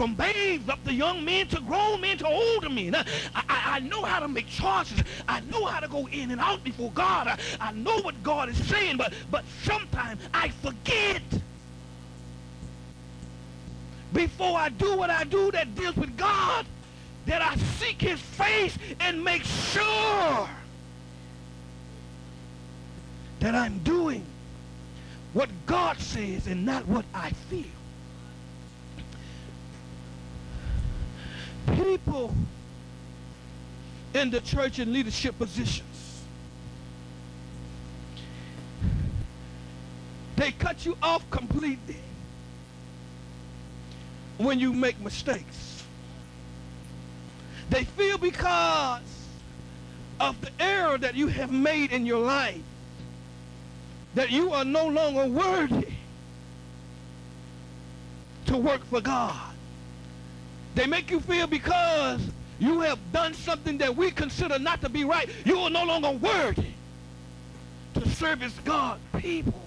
from 0.00 0.14
babes 0.14 0.66
up 0.70 0.82
to 0.82 0.94
young 0.94 1.22
men 1.22 1.46
to 1.46 1.60
grown 1.60 2.00
men 2.00 2.16
to 2.16 2.26
older 2.26 2.70
men. 2.70 2.94
Uh, 2.94 3.04
I, 3.34 3.42
I, 3.50 3.76
I, 3.76 3.80
know 3.80 4.02
how 4.02 4.18
to 4.18 4.28
make 4.28 4.46
choices. 4.48 5.04
I 5.28 5.40
know 5.40 5.66
how 5.66 5.78
to 5.78 5.88
go 5.88 6.08
in 6.08 6.30
and 6.30 6.40
out 6.40 6.64
before 6.64 6.90
God. 6.92 7.26
I, 7.28 7.38
I 7.60 7.72
know 7.72 7.98
what 7.98 8.22
God 8.22 8.48
is 8.48 8.56
saying, 8.66 8.96
but, 8.96 9.12
but 9.30 9.44
sometimes 9.62 10.22
I 10.32 10.48
forget. 10.48 11.20
Before 14.14 14.58
I 14.58 14.70
do 14.70 14.96
what 14.96 15.10
I 15.10 15.24
do 15.24 15.50
that 15.50 15.74
deals 15.74 15.96
with 15.96 16.16
God, 16.16 16.64
that 17.26 17.42
I 17.42 17.56
seek 17.56 18.00
his 18.00 18.22
face 18.22 18.78
and 19.00 19.22
make 19.22 19.42
sure 19.42 20.48
that 23.40 23.54
I'm 23.54 23.80
doing 23.80 24.24
what 25.34 25.50
God 25.66 25.98
says 25.98 26.46
and 26.46 26.64
not 26.64 26.88
what 26.88 27.04
I 27.12 27.32
feel. 27.50 27.79
People 31.66 32.34
in 34.14 34.30
the 34.30 34.40
church 34.40 34.78
in 34.78 34.92
leadership 34.92 35.38
positions, 35.38 36.24
they 40.36 40.52
cut 40.52 40.84
you 40.84 40.96
off 41.02 41.28
completely 41.30 42.00
when 44.38 44.58
you 44.58 44.72
make 44.72 44.98
mistakes. 45.00 45.84
They 47.68 47.84
feel 47.84 48.18
because 48.18 49.02
of 50.18 50.40
the 50.40 50.50
error 50.58 50.98
that 50.98 51.14
you 51.14 51.28
have 51.28 51.52
made 51.52 51.92
in 51.92 52.04
your 52.04 52.20
life 52.20 52.62
that 54.14 54.30
you 54.30 54.52
are 54.52 54.64
no 54.64 54.86
longer 54.88 55.26
worthy 55.26 55.92
to 58.46 58.56
work 58.56 58.84
for 58.86 59.00
God. 59.00 59.49
They 60.74 60.86
make 60.86 61.10
you 61.10 61.20
feel 61.20 61.46
because 61.46 62.20
you 62.58 62.80
have 62.80 62.98
done 63.12 63.34
something 63.34 63.78
that 63.78 63.96
we 63.96 64.10
consider 64.10 64.58
not 64.58 64.80
to 64.82 64.88
be 64.88 65.04
right, 65.04 65.28
you 65.44 65.58
are 65.58 65.70
no 65.70 65.84
longer 65.84 66.10
worthy 66.10 66.72
to 67.94 68.08
service 68.08 68.54
God's 68.64 69.00
people. 69.16 69.60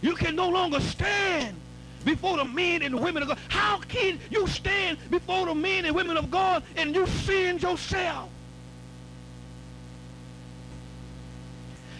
You 0.00 0.14
can 0.14 0.34
no 0.34 0.48
longer 0.48 0.80
stand 0.80 1.56
before 2.04 2.36
the 2.36 2.44
men 2.44 2.82
and 2.82 2.94
the 2.94 2.98
women 2.98 3.22
of 3.22 3.28
God. 3.28 3.38
How 3.48 3.78
can 3.78 4.18
you 4.30 4.46
stand 4.46 4.98
before 5.10 5.46
the 5.46 5.54
men 5.54 5.84
and 5.84 5.94
women 5.94 6.16
of 6.16 6.30
God 6.30 6.62
and 6.76 6.94
you 6.94 7.06
sin 7.06 7.58
yourself? 7.58 8.30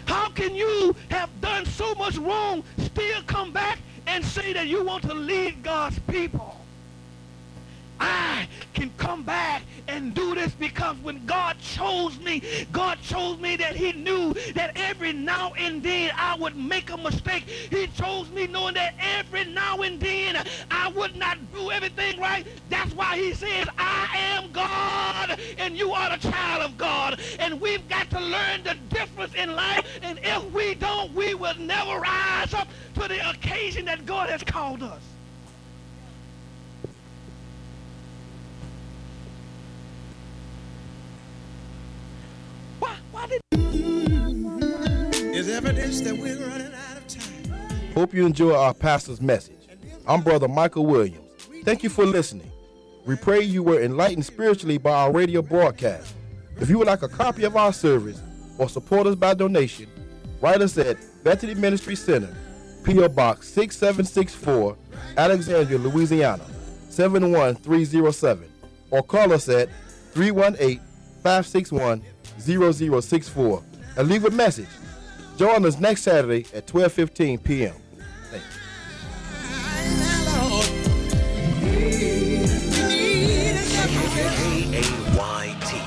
How 0.06 0.28
can 0.31 0.55
you 0.55 0.94
have 1.10 1.28
done 1.41 1.66
so 1.66 1.94
much 1.97 2.16
wrong, 2.16 2.62
still 2.78 3.22
come 3.27 3.53
back 3.53 3.81
and 4.06 4.25
say 4.25 4.53
that 4.53 4.69
you 4.69 4.84
want 4.84 5.03
to 5.03 5.14
lead 5.14 5.62
God's 5.62 5.98
people? 6.00 6.55
I 8.00 8.48
can 8.75 8.91
come 8.98 9.22
back 9.22 9.62
and 9.89 10.14
do 10.14 10.34
this 10.34 10.52
because 10.52 10.97
when 10.98 11.25
God 11.27 11.56
chose 11.61 12.19
me, 12.20 12.42
God 12.72 12.98
chose 13.03 13.38
me 13.38 13.56
that 13.56 13.77
he 13.77 13.92
knew 13.92 14.34
that 14.55 14.72
every 14.77 15.12
now 15.12 15.53
and 15.56 15.83
then 15.83 16.11
I 16.16 16.36
would 16.36 16.56
make 16.56 16.91
a 16.91 16.97
mistake. 16.97 17.44
He 17.44 17.86
chose 17.88 18.30
me 18.30 18.47
knowing 18.47 18.75
that 18.75 18.94
every 18.98 19.44
now 19.44 19.83
and 19.83 20.00
then 20.00 20.44
I 20.70 20.88
would 20.88 21.16
not 21.16 21.38
do 21.55 21.70
everything 21.70 22.20
right. 22.20 22.47
That's 22.69 22.92
why 22.94 23.16
he 23.16 23.33
says, 23.33 23.66
I 23.78 24.08
am 24.14 24.53
God 24.53 25.38
and 25.58 25.77
you 25.77 25.92
are 25.92 26.16
the 26.16 26.31
child 26.31 26.62
of 26.62 26.77
God. 26.77 27.20
And 27.38 27.60
we've 27.60 27.86
got 27.88 28.10
to 28.10 28.20
learn 28.20 28.62
the 28.64 28.77
difference 28.91 29.34
in 29.34 29.55
life. 29.55 29.86
And 30.03 30.19
if 30.22 30.53
we 30.53 30.75
don't, 30.75 31.12
we 31.14 31.34
will 31.34 31.56
never 31.58 32.00
rise 32.00 32.53
up 32.55 32.69
to 32.94 33.08
the 33.08 33.31
occasion 33.31 33.84
that 33.86 34.06
God 34.06 34.28
has 34.31 34.42
called 34.42 34.83
us. 34.83 35.03
Evidence 45.66 46.00
that 46.00 46.16
we're 46.16 46.38
running 46.47 46.72
out 46.72 46.97
of 46.97 47.09
time. 47.09 47.93
Hope 47.93 48.15
you 48.15 48.25
enjoy 48.25 48.54
our 48.54 48.72
pastor's 48.72 49.21
message. 49.21 49.66
I'm 50.06 50.21
Brother 50.22 50.47
Michael 50.47 50.87
Williams. 50.87 51.19
Thank 51.65 51.82
you 51.82 51.91
for 51.91 52.06
listening. 52.06 52.53
We 53.04 53.16
pray 53.16 53.41
you 53.41 53.65
were 53.65 53.82
enlightened 53.82 54.25
spiritually 54.25 54.78
by 54.78 54.93
our 54.93 55.12
radio 55.12 55.43
broadcast. 55.43 56.15
If 56.60 56.71
you 56.71 56.78
would 56.78 56.87
like 56.87 57.03
a 57.03 57.09
copy 57.09 57.43
of 57.43 57.56
our 57.56 57.72
service 57.72 58.22
or 58.59 58.69
support 58.69 59.09
us 59.09 59.16
by 59.16 59.34
donation, 59.34 59.88
write 60.41 60.62
us 60.62 60.78
at 60.78 60.99
Bethany 61.25 61.55
Ministry 61.55 61.97
Center, 61.97 62.32
P.O. 62.84 63.09
Box 63.09 63.49
6764, 63.49 64.76
Alexandria, 65.16 65.78
Louisiana 65.78 66.44
71307, 66.91 68.49
or 68.93 69.03
call 69.03 69.32
us 69.32 69.49
at 69.49 69.69
318 70.12 70.78
561 71.25 72.03
0064 72.38 73.62
and 73.97 74.09
leave 74.09 74.25
a 74.26 74.31
message. 74.31 74.69
Join 75.36 75.64
us 75.66 75.78
next 75.78 76.02
Saturday 76.02 76.47
at 76.54 76.66
12:15 76.66 77.42
p.m. 77.42 77.74
You. 77.74 77.82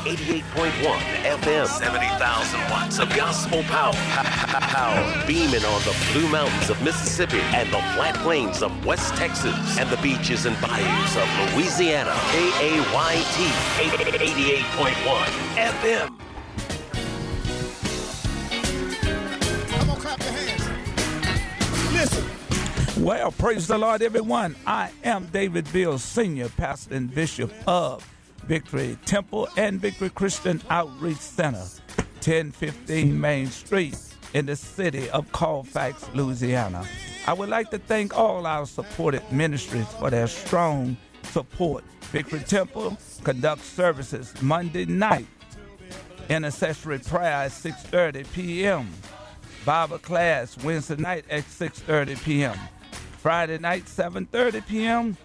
88.1 0.09 0.81
FM, 1.21 1.67
70,000 1.67 2.59
watts 2.71 2.97
of 2.97 3.09
gospel 3.15 3.61
power. 3.63 3.93
power. 3.93 5.27
Beaming 5.27 5.63
on 5.63 5.81
the 5.83 5.95
Blue 6.13 6.27
Mountains 6.29 6.69
of 6.71 6.81
Mississippi 6.81 7.39
and 7.53 7.67
the 7.69 7.79
flat 7.93 8.15
plains 8.23 8.63
of 8.63 8.85
West 8.85 9.13
Texas 9.15 9.77
and 9.77 9.88
the 9.89 9.97
beaches 9.97 10.47
and 10.47 10.59
bayous 10.61 11.15
of 11.15 11.55
Louisiana. 11.55 12.13
KAYT 12.31 13.51
88.1 13.77 15.25
FM. 15.55 16.28
Well, 22.99 23.31
praise 23.31 23.65
the 23.65 23.77
Lord, 23.77 24.01
everyone. 24.01 24.57
I 24.67 24.91
am 25.05 25.27
David 25.27 25.65
Veal, 25.69 25.97
Senior 25.97 26.49
Pastor 26.49 26.95
and 26.95 27.13
Bishop 27.15 27.49
of 27.65 28.05
Victory 28.43 28.97
Temple 29.05 29.47
and 29.55 29.79
Victory 29.79 30.09
Christian 30.09 30.61
Outreach 30.69 31.15
Center, 31.17 31.65
1015 32.15 33.17
Main 33.17 33.47
Street 33.47 33.97
in 34.33 34.47
the 34.47 34.55
city 34.57 35.09
of 35.11 35.31
Colfax, 35.31 36.09
Louisiana. 36.13 36.85
I 37.25 37.31
would 37.31 37.47
like 37.47 37.71
to 37.71 37.77
thank 37.79 38.17
all 38.17 38.45
our 38.45 38.65
supported 38.65 39.23
ministries 39.31 39.88
for 39.93 40.09
their 40.09 40.27
strong 40.27 40.97
support. 41.23 41.85
Victory 42.11 42.41
Temple 42.41 42.97
conducts 43.23 43.63
services 43.65 44.33
Monday 44.41 44.83
night, 44.83 45.27
intercessory 46.27 46.99
prayer 46.99 47.45
at 47.45 47.51
6:30 47.51 48.29
p.m. 48.33 48.89
Bible 49.65 49.99
class 49.99 50.61
Wednesday 50.65 50.97
night 50.97 51.23
at 51.29 51.45
6:30 51.45 52.21
p.m. 52.25 52.59
Friday 53.22 53.57
night 53.57 53.84
7:30 53.85 54.66
p.m. 54.66 55.18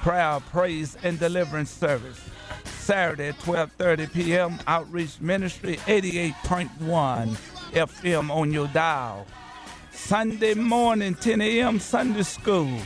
Prayer, 0.00 0.40
praise, 0.50 0.96
and 1.04 1.16
deliverance 1.18 1.70
service. 1.70 2.20
Saturday 2.64 3.30
12:30 3.32 4.12
p.m. 4.12 4.58
Outreach 4.66 5.20
Ministry 5.20 5.76
88.1 5.86 7.36
FM 7.72 8.30
on 8.30 8.52
your 8.52 8.66
dial. 8.68 9.26
Sunday 9.92 10.54
morning 10.54 11.14
10 11.14 11.40
a.m. 11.40 11.78
Sunday 11.78 12.24
school 12.24 12.80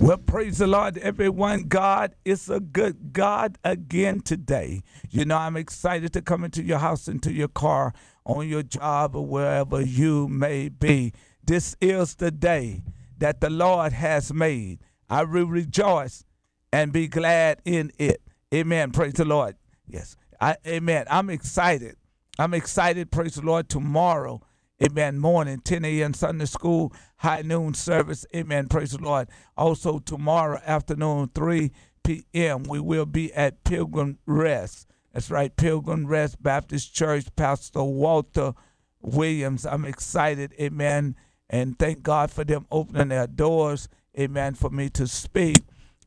Well, 0.00 0.18
praise 0.18 0.58
the 0.58 0.66
Lord, 0.66 0.98
everyone. 0.98 1.62
God 1.64 2.14
is 2.24 2.50
a 2.50 2.60
good 2.60 3.12
God 3.14 3.56
again 3.64 4.20
today. 4.20 4.82
You 5.10 5.24
know, 5.24 5.38
I'm 5.38 5.56
excited 5.56 6.12
to 6.12 6.22
come 6.22 6.44
into 6.44 6.62
your 6.62 6.78
house, 6.78 7.08
into 7.08 7.32
your 7.32 7.48
car, 7.48 7.94
on 8.24 8.46
your 8.46 8.62
job, 8.62 9.16
or 9.16 9.24
wherever 9.24 9.80
you 9.80 10.28
may 10.28 10.68
be. 10.68 11.12
This 11.42 11.76
is 11.80 12.16
the 12.16 12.30
day 12.30 12.82
that 13.18 13.40
the 13.40 13.48
Lord 13.48 13.92
has 13.92 14.32
made. 14.34 14.80
I 15.08 15.22
will 15.24 15.46
rejoice 15.46 16.24
and 16.72 16.92
be 16.92 17.08
glad 17.08 17.62
in 17.64 17.90
it. 17.98 18.20
Amen. 18.52 18.90
Praise 18.90 19.14
the 19.14 19.24
Lord. 19.24 19.56
Yes. 19.88 20.16
I, 20.40 20.56
amen. 20.66 21.06
I'm 21.10 21.30
excited. 21.30 21.96
I'm 22.38 22.54
excited. 22.54 23.10
Praise 23.10 23.36
the 23.36 23.42
Lord. 23.42 23.68
Tomorrow 23.68 24.42
Amen. 24.82 25.18
Morning, 25.18 25.58
10 25.60 25.86
a.m. 25.86 26.12
Sunday 26.12 26.44
school, 26.44 26.92
high 27.16 27.40
noon 27.40 27.72
service. 27.72 28.26
Amen. 28.34 28.68
Praise 28.68 28.90
the 28.90 28.98
Lord. 29.02 29.28
Also, 29.56 29.98
tomorrow 29.98 30.60
afternoon, 30.66 31.30
3 31.34 31.72
p.m., 32.04 32.62
we 32.64 32.78
will 32.80 33.06
be 33.06 33.32
at 33.32 33.64
Pilgrim 33.64 34.18
Rest. 34.26 34.86
That's 35.14 35.30
right, 35.30 35.56
Pilgrim 35.56 36.06
Rest 36.06 36.42
Baptist 36.42 36.94
Church, 36.94 37.24
Pastor 37.36 37.82
Walter 37.84 38.52
Williams. 39.00 39.64
I'm 39.64 39.86
excited. 39.86 40.52
Amen. 40.60 41.16
And 41.48 41.78
thank 41.78 42.02
God 42.02 42.30
for 42.30 42.44
them 42.44 42.66
opening 42.70 43.08
their 43.08 43.26
doors. 43.26 43.88
Amen. 44.18 44.52
For 44.54 44.68
me 44.68 44.90
to 44.90 45.06
speak. 45.06 45.64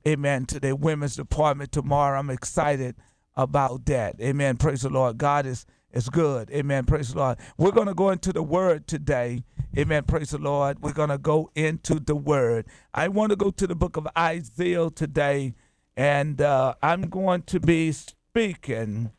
Amen. 0.07 0.45
To 0.45 0.59
the 0.59 0.75
women's 0.75 1.15
department 1.15 1.71
tomorrow. 1.71 2.19
I'm 2.19 2.29
excited 2.29 2.95
about 3.43 3.85
that. 3.85 4.19
Amen. 4.21 4.57
Praise 4.57 4.81
the 4.81 4.89
Lord. 4.89 5.17
God 5.17 5.45
is 5.45 5.65
it's 5.91 6.09
good. 6.09 6.51
Amen. 6.51 6.85
Praise 6.85 7.13
the 7.13 7.17
Lord. 7.17 7.39
We're 7.57 7.71
going 7.71 7.87
to 7.87 7.95
go 7.95 8.11
into 8.11 8.31
the 8.31 8.43
word 8.43 8.85
today. 8.85 9.43
Amen. 9.75 10.03
Praise 10.03 10.29
the 10.29 10.37
Lord. 10.37 10.81
We're 10.81 10.93
going 10.93 11.09
to 11.09 11.17
go 11.17 11.49
into 11.55 11.99
the 11.99 12.15
word. 12.15 12.67
I 12.93 13.07
want 13.07 13.31
to 13.31 13.35
go 13.35 13.49
to 13.49 13.65
the 13.65 13.75
book 13.75 13.97
of 13.97 14.07
Isaiah 14.15 14.91
today, 14.91 15.55
and 15.97 16.39
uh, 16.41 16.75
I'm 16.83 17.03
going 17.03 17.41
to 17.43 17.59
be 17.59 17.91
speaking 17.91 19.11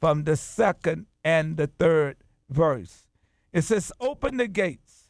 from 0.00 0.24
the 0.24 0.36
second 0.36 1.06
and 1.22 1.56
the 1.56 1.68
third 1.68 2.16
verse. 2.48 3.06
It 3.52 3.62
says, 3.62 3.92
Open 4.00 4.38
the 4.38 4.48
gates 4.48 5.08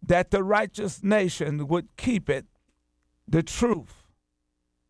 that 0.00 0.30
the 0.30 0.44
righteous 0.44 1.02
nation 1.02 1.66
would 1.66 1.88
keep 1.96 2.30
it, 2.30 2.46
the 3.26 3.42
truth 3.42 4.04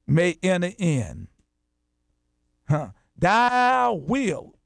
may 0.06 0.36
enter 0.42 0.72
in. 0.78 1.28
Huh. 2.68 2.88
Thou 3.16 3.94
wilt 3.94 4.56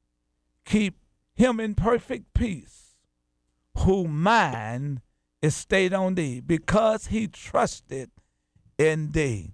keep 0.64 0.98
him 1.34 1.60
in 1.60 1.74
perfect 1.74 2.34
peace, 2.34 2.96
whose 3.76 4.08
mind 4.08 5.00
is 5.40 5.54
stayed 5.54 5.92
on 5.94 6.14
thee, 6.14 6.40
because 6.40 7.06
he 7.08 7.28
trusted 7.28 8.10
in 8.76 9.12
thee. 9.12 9.52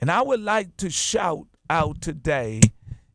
And 0.00 0.10
I 0.10 0.22
would 0.22 0.40
like 0.40 0.76
to 0.78 0.90
shout 0.90 1.46
out 1.70 2.00
today 2.00 2.60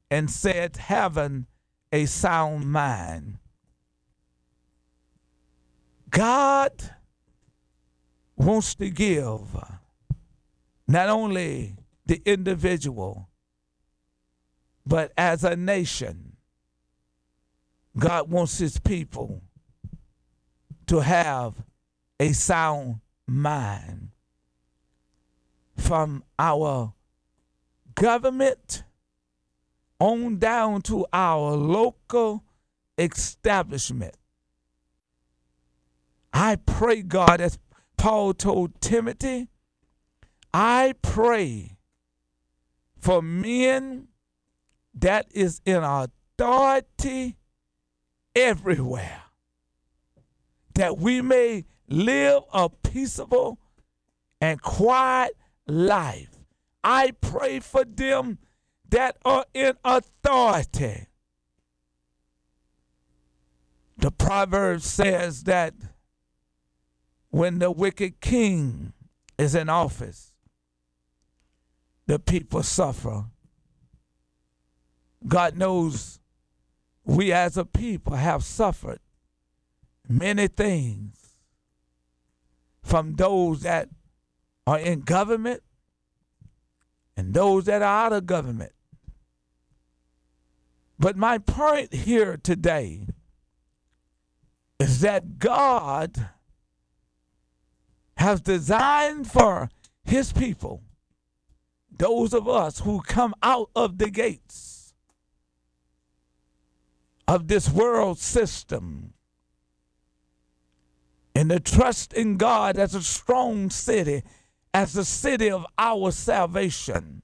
and 0.10 0.32
said, 0.32 0.78
having 0.78 1.48
a 1.92 2.06
sound 2.06 2.72
mind. 2.72 3.40
God 6.10 6.72
wants 8.38 8.76
to 8.76 8.90
give 8.90 9.42
not 10.88 11.10
only 11.10 11.76
the 12.06 12.22
individual, 12.26 13.27
but 14.88 15.12
as 15.18 15.44
a 15.44 15.56
nation 15.56 16.38
God 17.98 18.30
wants 18.30 18.60
his 18.60 18.80
people 18.80 19.42
to 20.86 21.00
have 21.00 21.56
a 22.20 22.32
sound 22.32 23.00
mind 23.28 24.10
from 25.76 26.24
our 26.38 26.94
government 27.96 28.84
on 30.00 30.38
down 30.38 30.82
to 30.84 31.06
our 31.12 31.54
local 31.56 32.44
establishment. 32.98 34.16
I 36.32 36.58
pray, 36.58 37.02
God, 37.02 37.42
as 37.42 37.58
Paul 37.98 38.34
told 38.36 38.80
Timothy, 38.80 39.50
I 40.54 40.94
pray 41.02 41.78
for 43.00 43.22
men 43.22 44.08
that 45.00 45.28
is 45.32 45.62
in 45.66 45.84
authority 45.84 47.38
everywhere, 48.36 49.22
that 50.76 50.98
we 50.98 51.22
may 51.22 51.66
live 51.88 52.44
a 52.54 52.70
peaceable 52.70 53.60
and 54.42 54.62
quiet 54.62 55.36
life. 55.68 56.30
I 56.84 57.12
pray 57.22 57.60
for 57.60 57.84
them 57.84 58.40
that 58.90 59.18
are 59.26 59.46
in 59.54 59.74
authority. 59.84 61.08
The 63.98 64.12
proverb 64.12 64.82
says 64.82 65.44
that 65.44 65.74
when 67.30 67.60
the 67.60 67.72
wicked 67.72 68.22
king 68.22 68.94
is 69.38 69.56
in 69.56 69.70
office, 69.70 70.34
the 72.06 72.20
people 72.20 72.64
suffer. 72.64 73.26
God 75.28 75.58
knows 75.58 76.20
we 77.04 77.32
as 77.32 77.58
a 77.58 77.66
people 77.66 78.16
have 78.16 78.44
suffered 78.44 79.00
many 80.08 80.48
things 80.48 81.36
from 82.82 83.16
those 83.16 83.62
that 83.62 83.90
are 84.66 84.80
in 84.80 85.02
government 85.02 85.62
and 87.16 87.34
those 87.34 87.66
that 87.66 87.82
are 87.82 88.06
out 88.06 88.14
of 88.14 88.26
government. 88.26 88.72
But 91.00 91.18
my 91.18 91.38
point 91.38 91.94
here 91.94 92.38
today 92.38 93.02
is 94.80 95.02
that 95.02 95.40
God 95.40 96.30
has 98.18 98.42
designed 98.42 99.30
for 99.30 99.70
his 100.04 100.32
people, 100.32 100.82
those 101.92 102.34
of 102.34 102.48
us 102.48 102.80
who 102.80 103.02
come 103.02 103.34
out 103.44 103.70
of 103.76 103.98
the 103.98 104.10
gates, 104.10 104.77
of 107.28 107.48
this 107.48 107.70
world 107.70 108.18
system 108.20 109.14
and 111.36 111.50
to 111.52 111.60
trust 111.60 112.14
in 112.14 112.38
God 112.38 112.78
as 112.78 112.96
a 112.96 113.04
strong 113.04 113.70
city, 113.70 114.24
as 114.74 114.94
the 114.94 115.06
city 115.06 115.52
of 115.52 115.68
our 115.78 116.12
salvation. 116.12 117.22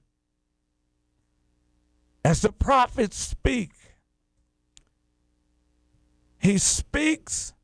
As 2.24 2.42
the 2.42 2.52
prophets 2.52 3.16
speak, 3.16 3.72
he 6.38 6.58
speaks 6.58 7.54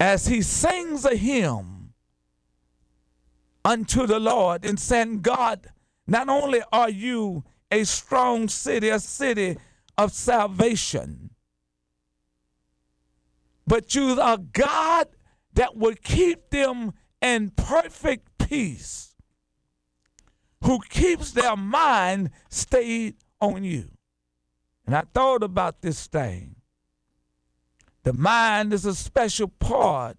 as 0.00 0.26
he 0.26 0.40
sings 0.40 1.04
a 1.04 1.14
hymn 1.14 1.92
unto 3.64 4.06
the 4.06 4.18
Lord 4.18 4.64
and 4.64 4.80
saying, 4.80 5.20
God, 5.20 5.68
not 6.06 6.28
only 6.28 6.62
are 6.72 6.90
you 6.90 7.44
a 7.70 7.84
strong 7.84 8.48
city, 8.48 8.88
a 8.88 8.98
city 8.98 9.58
of 10.02 10.12
salvation. 10.12 11.30
But 13.66 13.94
you 13.94 14.20
are 14.20 14.36
God 14.36 15.06
that 15.54 15.76
will 15.76 15.94
keep 16.02 16.50
them 16.50 16.92
in 17.20 17.50
perfect 17.50 18.26
peace, 18.38 19.14
who 20.64 20.80
keeps 20.90 21.30
their 21.30 21.56
mind 21.56 22.30
stayed 22.48 23.14
on 23.40 23.62
you. 23.62 23.90
And 24.86 24.96
I 24.96 25.04
thought 25.14 25.44
about 25.44 25.82
this 25.82 26.08
thing. 26.08 26.56
The 28.02 28.12
mind 28.12 28.72
is 28.72 28.84
a 28.84 28.96
special 28.96 29.46
part 29.46 30.16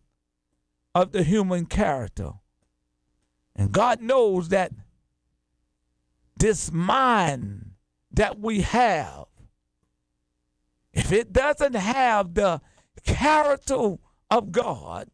of 0.95 1.11
the 1.11 1.23
human 1.23 1.65
character. 1.65 2.31
And 3.53 3.73
God 3.73 4.01
knows 4.01 4.47
that 4.49 4.71
this 6.37 6.71
mind 6.71 7.71
that 8.13 8.39
we 8.39 8.61
have 8.61 9.25
if 10.93 11.11
it 11.11 11.33
doesn't 11.33 11.75
have 11.75 12.33
the 12.33 12.61
character 13.03 13.95
of 14.29 14.51
God, 14.51 15.09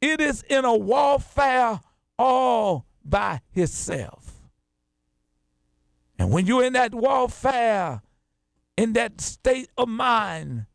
it 0.00 0.20
is 0.20 0.42
in 0.42 0.64
a 0.64 0.76
warfare 0.76 1.80
all 2.18 2.86
by 3.04 3.40
itself. 3.54 4.40
And 6.18 6.30
when 6.30 6.46
you're 6.46 6.64
in 6.64 6.72
that 6.72 6.94
warfare, 6.94 8.02
in 8.76 8.92
that 8.94 9.20
state 9.20 9.70
of 9.76 9.88
mind, 9.88 10.66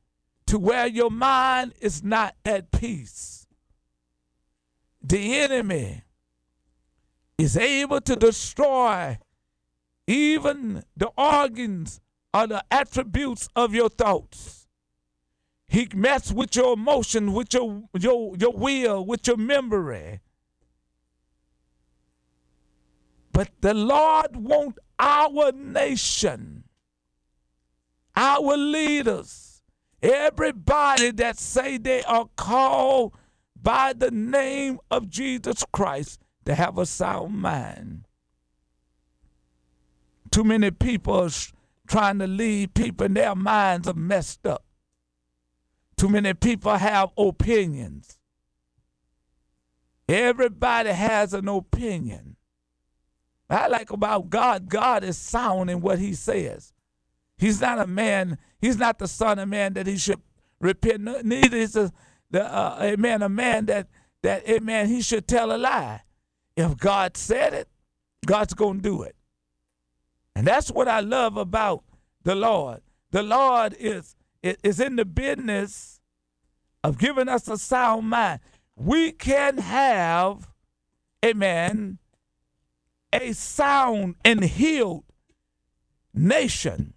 to 0.47 0.59
where 0.59 0.87
your 0.87 1.09
mind 1.09 1.73
is 1.79 2.03
not 2.03 2.35
at 2.45 2.71
peace, 2.71 3.45
the 5.01 5.37
enemy 5.39 6.03
is 7.37 7.57
able 7.57 8.01
to 8.01 8.15
destroy 8.15 9.17
even 10.07 10.83
the 10.95 11.09
organs 11.17 12.01
or 12.33 12.47
the 12.47 12.63
attributes 12.71 13.49
of 13.55 13.73
your 13.73 13.89
thoughts. 13.89 14.67
He 15.67 15.87
mess 15.95 16.31
with 16.31 16.55
your 16.55 16.73
emotion, 16.73 17.33
with 17.33 17.53
your 17.53 17.83
your 17.97 18.35
your 18.35 18.51
will, 18.51 19.05
with 19.05 19.25
your 19.25 19.37
memory. 19.37 20.19
But 23.31 23.49
the 23.61 23.73
Lord 23.73 24.35
want 24.35 24.77
our 24.99 25.53
nation, 25.53 26.65
our 28.15 28.57
leaders, 28.57 29.61
everybody 30.03 31.11
that 31.11 31.37
say 31.37 31.77
they 31.77 32.03
are 32.03 32.29
called 32.35 33.13
by 33.61 33.93
the 33.93 34.11
name 34.11 34.79
of 34.89 35.09
Jesus 35.09 35.63
Christ 35.71 36.19
to 36.45 36.55
have 36.55 36.77
a 36.77 36.85
sound 36.85 37.35
mind. 37.35 38.05
Too 40.31 40.43
many 40.43 40.71
people 40.71 41.13
are 41.15 41.29
trying 41.91 42.19
to 42.19 42.25
lead 42.27 42.73
people 42.73 43.05
and 43.05 43.17
their 43.17 43.35
minds 43.35 43.85
are 43.85 43.93
messed 43.93 44.47
up. 44.47 44.63
Too 45.97 46.07
many 46.07 46.33
people 46.33 46.77
have 46.77 47.09
opinions. 47.17 48.17
Everybody 50.07 50.91
has 50.91 51.33
an 51.33 51.49
opinion. 51.49 52.37
I 53.49 53.67
like 53.67 53.91
about 53.91 54.29
God, 54.29 54.69
God 54.69 55.03
is 55.03 55.17
sound 55.17 55.69
in 55.69 55.81
what 55.81 55.99
he 55.99 56.13
says. 56.13 56.71
He's 57.37 57.59
not 57.59 57.77
a 57.77 57.87
man, 57.87 58.37
he's 58.61 58.77
not 58.77 58.97
the 58.97 59.07
son 59.07 59.37
of 59.37 59.49
man 59.49 59.73
that 59.73 59.85
he 59.85 59.97
should 59.97 60.21
repent. 60.61 61.25
Neither 61.25 61.57
is 61.57 61.73
the, 61.73 61.91
the 62.29 62.45
uh, 62.45 62.77
a 62.79 62.95
man 62.95 63.65
that, 63.65 63.89
that, 64.23 64.47
amen, 64.47 64.87
he 64.87 65.01
should 65.01 65.27
tell 65.27 65.53
a 65.53 65.57
lie. 65.57 66.03
If 66.55 66.77
God 66.77 67.17
said 67.17 67.53
it, 67.53 67.67
God's 68.25 68.53
going 68.53 68.77
to 68.77 68.81
do 68.81 69.01
it. 69.03 69.15
And 70.41 70.47
that's 70.47 70.71
what 70.71 70.87
I 70.87 71.01
love 71.01 71.37
about 71.37 71.83
the 72.23 72.33
Lord. 72.33 72.81
The 73.11 73.21
Lord 73.21 73.75
is, 73.77 74.15
is 74.41 74.79
in 74.79 74.95
the 74.95 75.05
business 75.05 76.01
of 76.83 76.97
giving 76.97 77.29
us 77.29 77.47
a 77.47 77.59
sound 77.59 78.09
mind. 78.09 78.39
We 78.75 79.11
can 79.11 79.59
have, 79.59 80.49
amen, 81.23 81.99
a 83.13 83.33
sound 83.33 84.15
and 84.25 84.43
healed 84.43 85.03
nation. 86.11 86.95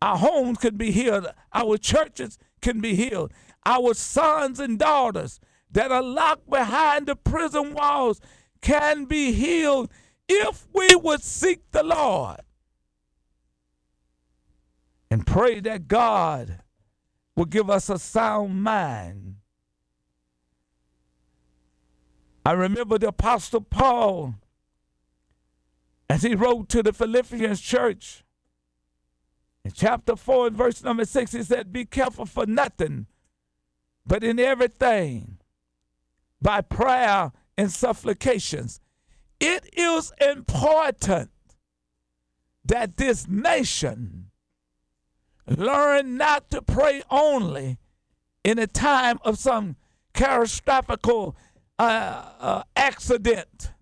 Our 0.00 0.18
homes 0.18 0.58
can 0.58 0.76
be 0.76 0.92
healed. 0.92 1.26
Our 1.52 1.76
churches 1.76 2.38
can 2.60 2.80
be 2.80 2.94
healed. 2.94 3.32
Our 3.64 3.94
sons 3.94 4.60
and 4.60 4.78
daughters 4.78 5.40
that 5.72 5.90
are 5.90 6.04
locked 6.04 6.48
behind 6.48 7.06
the 7.06 7.16
prison 7.16 7.74
walls 7.74 8.20
can 8.60 9.06
be 9.06 9.32
healed 9.32 9.90
if 10.28 10.66
we 10.72 10.94
would 10.94 11.22
seek 11.22 11.70
the 11.70 11.82
Lord 11.82 12.40
and 15.10 15.26
pray 15.26 15.60
that 15.60 15.88
God 15.88 16.60
will 17.34 17.44
give 17.44 17.70
us 17.70 17.88
a 17.88 17.98
sound 17.98 18.62
mind. 18.62 19.36
I 22.44 22.52
remember 22.52 22.98
the 22.98 23.08
Apostle 23.08 23.60
Paul 23.60 24.34
as 26.08 26.22
he 26.22 26.34
wrote 26.34 26.68
to 26.70 26.82
the 26.82 26.92
Philippians 26.92 27.60
church 27.60 28.24
in 29.66 29.72
chapter 29.72 30.14
4 30.14 30.46
and 30.46 30.56
verse 30.56 30.84
number 30.84 31.04
6, 31.04 31.32
he 31.32 31.42
said, 31.42 31.72
Be 31.72 31.84
careful 31.84 32.24
for 32.24 32.46
nothing, 32.46 33.06
but 34.06 34.22
in 34.22 34.38
everything, 34.38 35.38
by 36.40 36.60
prayer 36.60 37.32
and 37.58 37.72
supplications. 37.72 38.80
It 39.40 39.68
is 39.74 40.12
important 40.20 41.30
that 42.64 42.96
this 42.96 43.28
nation 43.28 44.30
learn 45.46 46.16
not 46.16 46.50
to 46.50 46.62
pray 46.62 47.02
only 47.10 47.78
in 48.42 48.58
a 48.58 48.66
time 48.66 49.18
of 49.24 49.38
some 49.38 49.76
catastrophic 50.12 51.06
uh, 51.08 51.32
uh, 51.78 52.62
accident. 52.74 53.72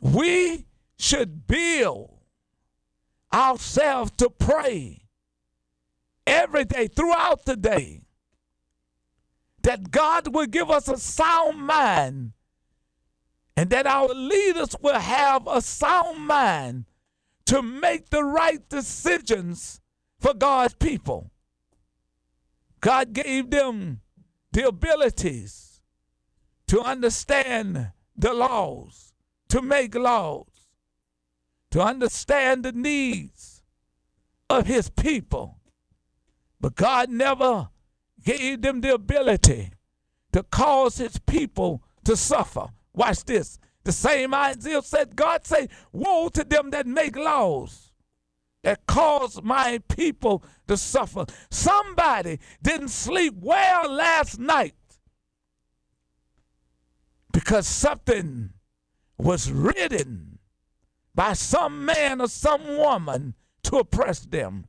We 0.00 0.66
should 0.98 1.46
build 1.46 2.18
ourselves 3.32 4.12
to 4.18 4.28
pray 4.28 5.02
every 6.26 6.64
day 6.64 6.88
throughout 6.88 7.44
the 7.44 7.56
day 7.56 8.02
that 9.62 9.90
God 9.90 10.34
will 10.34 10.46
give 10.46 10.70
us 10.70 10.88
a 10.88 10.98
sound 10.98 11.58
mind 11.58 12.32
and 13.56 13.70
that 13.70 13.86
our 13.86 14.08
leaders 14.08 14.74
will 14.80 14.98
have 14.98 15.46
a 15.46 15.60
sound 15.60 16.26
mind 16.26 16.84
to 17.46 17.62
make 17.62 18.10
the 18.10 18.24
right 18.24 18.66
decisions 18.68 19.80
for 20.18 20.34
God's 20.34 20.74
people. 20.74 21.30
God 22.80 23.12
gave 23.12 23.50
them 23.50 24.00
the 24.52 24.66
abilities 24.66 25.80
to 26.68 26.80
understand 26.80 27.92
the 28.16 28.32
laws 28.32 29.12
to 29.52 29.60
make 29.60 29.94
laws, 29.94 30.46
to 31.70 31.78
understand 31.78 32.64
the 32.64 32.72
needs 32.72 33.62
of 34.48 34.66
his 34.66 34.88
people. 34.88 35.58
But 36.58 36.74
God 36.74 37.10
never 37.10 37.68
gave 38.24 38.62
them 38.62 38.80
the 38.80 38.94
ability 38.94 39.72
to 40.32 40.42
cause 40.42 40.96
his 40.96 41.18
people 41.18 41.82
to 42.04 42.16
suffer. 42.16 42.68
Watch 42.94 43.24
this. 43.24 43.58
The 43.84 43.92
same 43.92 44.32
Isaiah 44.34 44.82
said, 44.82 45.16
God 45.16 45.46
say, 45.46 45.68
woe 45.92 46.28
to 46.30 46.44
them 46.44 46.70
that 46.70 46.86
make 46.86 47.16
laws 47.16 47.92
that 48.62 48.86
cause 48.86 49.42
my 49.42 49.80
people 49.88 50.44
to 50.68 50.76
suffer. 50.76 51.26
Somebody 51.50 52.38
didn't 52.62 52.88
sleep 52.88 53.34
well 53.40 53.90
last 53.90 54.38
night 54.38 54.74
because 57.32 57.66
something 57.66 58.50
was 59.18 59.50
written 59.50 60.38
by 61.14 61.32
some 61.32 61.84
man 61.84 62.20
or 62.20 62.28
some 62.28 62.76
woman 62.76 63.34
to 63.64 63.76
oppress 63.76 64.20
them. 64.20 64.66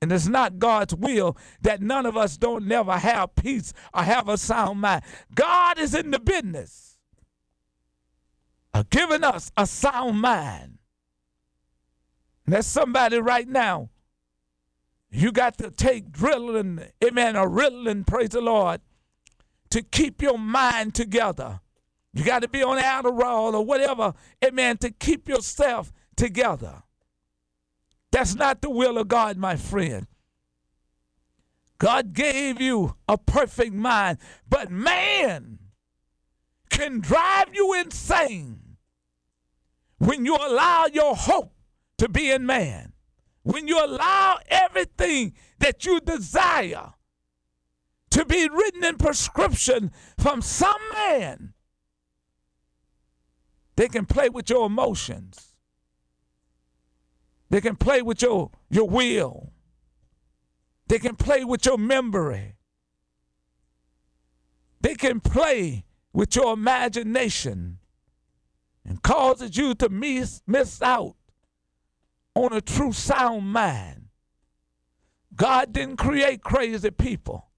And 0.00 0.12
it's 0.12 0.28
not 0.28 0.58
God's 0.58 0.94
will 0.94 1.36
that 1.62 1.80
none 1.80 2.04
of 2.04 2.16
us 2.16 2.36
don't 2.36 2.66
never 2.66 2.92
have 2.98 3.34
peace 3.34 3.72
or 3.92 4.02
have 4.02 4.28
a 4.28 4.36
sound 4.36 4.80
mind. 4.80 5.02
God 5.34 5.78
is 5.78 5.94
in 5.94 6.10
the 6.10 6.18
business 6.18 6.93
giving 8.82 9.22
us 9.22 9.52
a 9.56 9.66
sound 9.66 10.20
mind. 10.20 10.78
And 12.44 12.54
there's 12.54 12.66
somebody 12.66 13.18
right 13.18 13.48
now. 13.48 13.90
You 15.10 15.30
got 15.30 15.58
to 15.58 15.70
take 15.70 16.10
drilling, 16.10 16.80
amen, 17.04 17.36
or 17.36 17.48
Ritalin, 17.48 18.04
praise 18.04 18.30
the 18.30 18.40
Lord, 18.40 18.80
to 19.70 19.82
keep 19.82 20.20
your 20.20 20.38
mind 20.38 20.94
together 20.94 21.60
you 22.14 22.22
got 22.24 22.42
to 22.42 22.48
be 22.48 22.62
on 22.62 22.78
Adderall 22.78 23.54
or 23.54 23.64
whatever, 23.64 24.14
amen, 24.44 24.78
to 24.78 24.90
keep 24.90 25.28
yourself 25.28 25.92
together. 26.16 26.84
That's 28.12 28.36
not 28.36 28.62
the 28.62 28.70
will 28.70 28.98
of 28.98 29.08
God, 29.08 29.36
my 29.36 29.56
friend. 29.56 30.06
God 31.78 32.12
gave 32.12 32.60
you 32.60 32.94
a 33.08 33.18
perfect 33.18 33.74
mind, 33.74 34.18
but 34.48 34.70
man 34.70 35.58
can 36.70 37.00
drive 37.00 37.48
you 37.52 37.74
insane 37.74 38.60
when 40.06 40.24
you 40.24 40.36
allow 40.36 40.86
your 40.92 41.14
hope 41.14 41.52
to 41.98 42.08
be 42.08 42.30
in 42.30 42.46
man. 42.46 42.92
When 43.42 43.68
you 43.68 43.84
allow 43.84 44.38
everything 44.48 45.34
that 45.58 45.84
you 45.84 46.00
desire 46.00 46.94
to 48.10 48.24
be 48.24 48.48
written 48.48 48.84
in 48.84 48.96
prescription 48.96 49.90
from 50.18 50.40
some 50.40 50.80
man 50.94 51.54
they 53.76 53.88
can 53.88 54.06
play 54.06 54.28
with 54.28 54.48
your 54.50 54.66
emotions. 54.66 55.54
They 57.50 57.60
can 57.60 57.76
play 57.76 58.02
with 58.02 58.22
your, 58.22 58.50
your 58.70 58.88
will. 58.88 59.52
They 60.88 60.98
can 60.98 61.16
play 61.16 61.44
with 61.44 61.66
your 61.66 61.78
memory. 61.78 62.56
They 64.80 64.94
can 64.94 65.20
play 65.20 65.84
with 66.12 66.36
your 66.36 66.52
imagination 66.52 67.78
and 68.86 69.02
causes 69.02 69.56
you 69.56 69.74
to 69.76 69.88
miss, 69.88 70.42
miss 70.46 70.82
out 70.82 71.16
on 72.34 72.52
a 72.52 72.60
true 72.60 72.92
sound 72.92 73.48
mind. 73.48 74.06
God 75.34 75.72
didn't 75.72 75.96
create 75.96 76.42
crazy 76.42 76.90
people. 76.90 77.48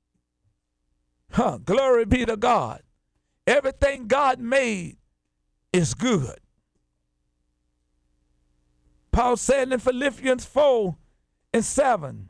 Huh, 1.32 1.58
glory 1.58 2.04
be 2.04 2.24
to 2.24 2.36
God. 2.36 2.82
Everything 3.46 4.06
God 4.06 4.40
made 4.40 4.96
is 5.72 5.94
good. 5.94 6.38
Paul 9.12 9.36
said 9.36 9.72
in 9.72 9.78
Philippians 9.78 10.44
4 10.44 10.96
and 11.52 11.64
7, 11.64 12.28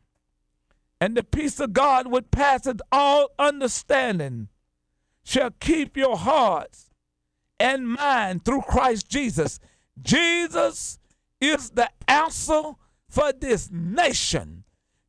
and 1.01 1.17
the 1.17 1.23
peace 1.23 1.61
of 1.61 1.73
God 1.73 2.07
which 2.07 2.31
pass 2.31 2.67
all 2.91 3.29
understanding 3.39 4.49
shall 5.25 5.51
keep 5.61 5.97
your 5.97 6.17
hearts 6.17 6.86
and 7.59 7.89
mind 7.89 8.45
through 8.45 8.63
Christ 8.63 9.09
Jesus. 9.09 9.61
Jesus 10.01 10.99
is 11.41 11.71
the 11.71 11.91
answer 12.09 12.73
for 13.09 13.33
this 13.33 13.71
nation. 13.71 14.65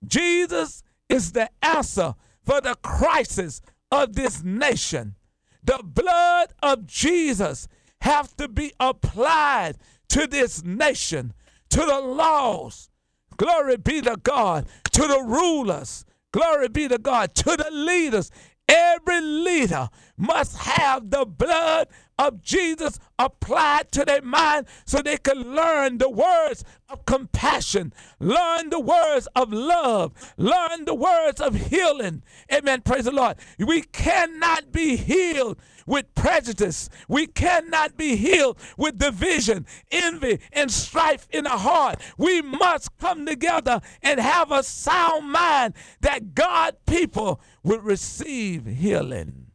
Jesus 0.06 0.84
is 1.10 1.32
the 1.32 1.50
answer 1.62 2.16
for 2.44 2.62
the 2.62 2.76
crisis 2.82 3.62
of 3.92 4.14
this 4.14 4.44
nation. 4.44 5.16
The 5.64 5.80
blood 5.84 6.54
of 6.64 6.86
Jesus 6.86 7.68
have 8.02 8.36
to 8.38 8.48
be 8.48 8.74
applied 8.80 9.78
to 10.10 10.28
this 10.28 10.64
nation, 10.64 11.34
to 11.70 11.80
the 11.80 12.00
laws. 12.00 12.90
Glory 13.36 13.78
be 13.78 14.02
to 14.02 14.18
God, 14.24 14.68
to 14.92 15.02
the 15.02 15.22
rulers. 15.22 16.06
Glory 16.32 16.70
be 16.70 16.88
to 16.88 16.98
God, 16.98 17.36
to 17.36 17.56
the 17.58 17.70
leaders. 17.72 18.32
Every 18.70 19.22
leader 19.22 19.90
must 20.18 20.58
have 20.58 21.10
the 21.10 21.26
blood 21.26 21.88
of 22.20 22.42
Jesus 22.42 23.00
applied 23.20 23.92
to 23.92 24.06
their 24.06 24.22
mind 24.22 24.68
so 24.86 25.02
they 25.02 25.18
could 25.18 25.38
learn 25.38 25.98
the 25.98 26.10
words 26.10 26.64
of 26.90 27.06
compassion, 27.06 27.94
learn 28.20 28.70
the 28.70 28.80
words 28.80 29.28
of 29.36 29.52
love, 29.52 30.14
learn 30.38 30.86
the 30.86 30.96
words 30.96 31.42
of 31.42 31.56
healing. 31.56 32.24
Amen. 32.52 32.82
Praise 32.82 33.06
the 33.06 33.12
Lord. 33.12 33.38
We 33.60 33.82
cannot 33.82 34.72
be 34.72 34.96
healed 34.96 35.58
with 35.86 36.14
prejudice. 36.16 36.90
We 37.08 37.28
cannot 37.28 37.98
be 37.98 38.16
healed 38.16 38.60
with 38.78 39.00
division, 39.00 39.66
envy, 39.92 40.40
and 40.52 40.70
strife 40.72 41.28
in 41.32 41.46
the 41.46 41.50
heart. 41.50 42.02
We 42.18 42.42
must 42.42 42.98
come 42.98 43.26
together 43.26 43.82
and 44.02 44.20
have 44.20 44.52
a 44.52 44.64
sound 44.64 45.32
mind 45.32 45.74
that 46.02 46.36
God 46.36 46.78
people 46.86 47.42
will 47.64 47.80
receive 47.80 48.66
healing. 48.66 49.47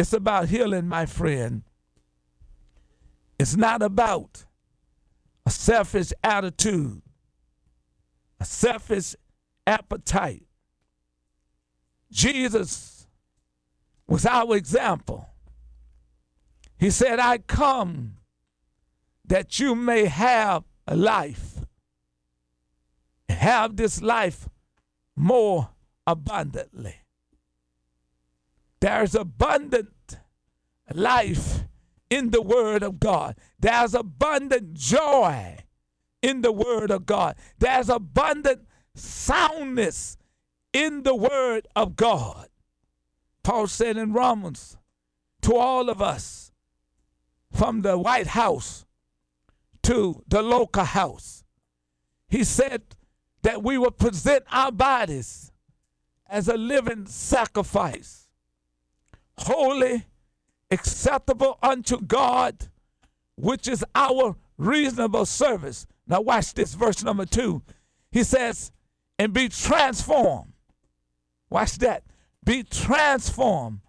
It's 0.00 0.14
about 0.14 0.48
healing, 0.48 0.88
my 0.88 1.04
friend. 1.04 1.62
It's 3.38 3.54
not 3.54 3.82
about 3.82 4.46
a 5.44 5.50
selfish 5.50 6.10
attitude, 6.24 7.02
a 8.40 8.46
selfish 8.46 9.14
appetite. 9.66 10.44
Jesus 12.10 13.06
was 14.08 14.24
our 14.24 14.56
example. 14.56 15.28
He 16.78 16.88
said, 16.88 17.18
I 17.18 17.36
come 17.36 18.16
that 19.26 19.60
you 19.60 19.74
may 19.74 20.06
have 20.06 20.64
a 20.86 20.96
life, 20.96 21.66
have 23.28 23.76
this 23.76 24.00
life 24.00 24.48
more 25.14 25.68
abundantly. 26.06 26.96
There's 28.80 29.14
abundant 29.14 30.18
life 30.92 31.64
in 32.08 32.30
the 32.30 32.42
Word 32.42 32.82
of 32.82 32.98
God. 32.98 33.36
There's 33.58 33.94
abundant 33.94 34.74
joy 34.74 35.58
in 36.22 36.40
the 36.40 36.52
Word 36.52 36.90
of 36.90 37.06
God. 37.06 37.36
There's 37.58 37.88
abundant 37.88 38.66
soundness 38.94 40.16
in 40.72 41.02
the 41.02 41.14
Word 41.14 41.68
of 41.76 41.96
God. 41.96 42.48
Paul 43.42 43.66
said 43.66 43.96
in 43.96 44.12
Romans 44.12 44.76
to 45.42 45.54
all 45.56 45.88
of 45.88 46.02
us, 46.02 46.52
from 47.50 47.82
the 47.82 47.98
White 47.98 48.28
House 48.28 48.86
to 49.82 50.22
the 50.28 50.42
local 50.42 50.84
house, 50.84 51.42
he 52.28 52.44
said 52.44 52.82
that 53.42 53.62
we 53.62 53.76
will 53.76 53.90
present 53.90 54.44
our 54.52 54.70
bodies 54.70 55.50
as 56.28 56.46
a 56.46 56.56
living 56.56 57.06
sacrifice 57.06 58.19
holy, 59.42 60.06
acceptable 60.70 61.58
unto 61.62 62.00
God, 62.00 62.68
which 63.36 63.66
is 63.68 63.84
our 63.94 64.36
reasonable 64.58 65.26
service. 65.26 65.86
Now, 66.06 66.20
watch 66.20 66.54
this, 66.54 66.74
verse 66.74 67.02
number 67.02 67.26
two. 67.26 67.62
He 68.10 68.24
says, 68.24 68.72
and 69.18 69.32
be 69.32 69.48
transformed. 69.48 70.52
Watch 71.50 71.78
that. 71.78 72.04
Be 72.44 72.62
transformed 72.62 73.80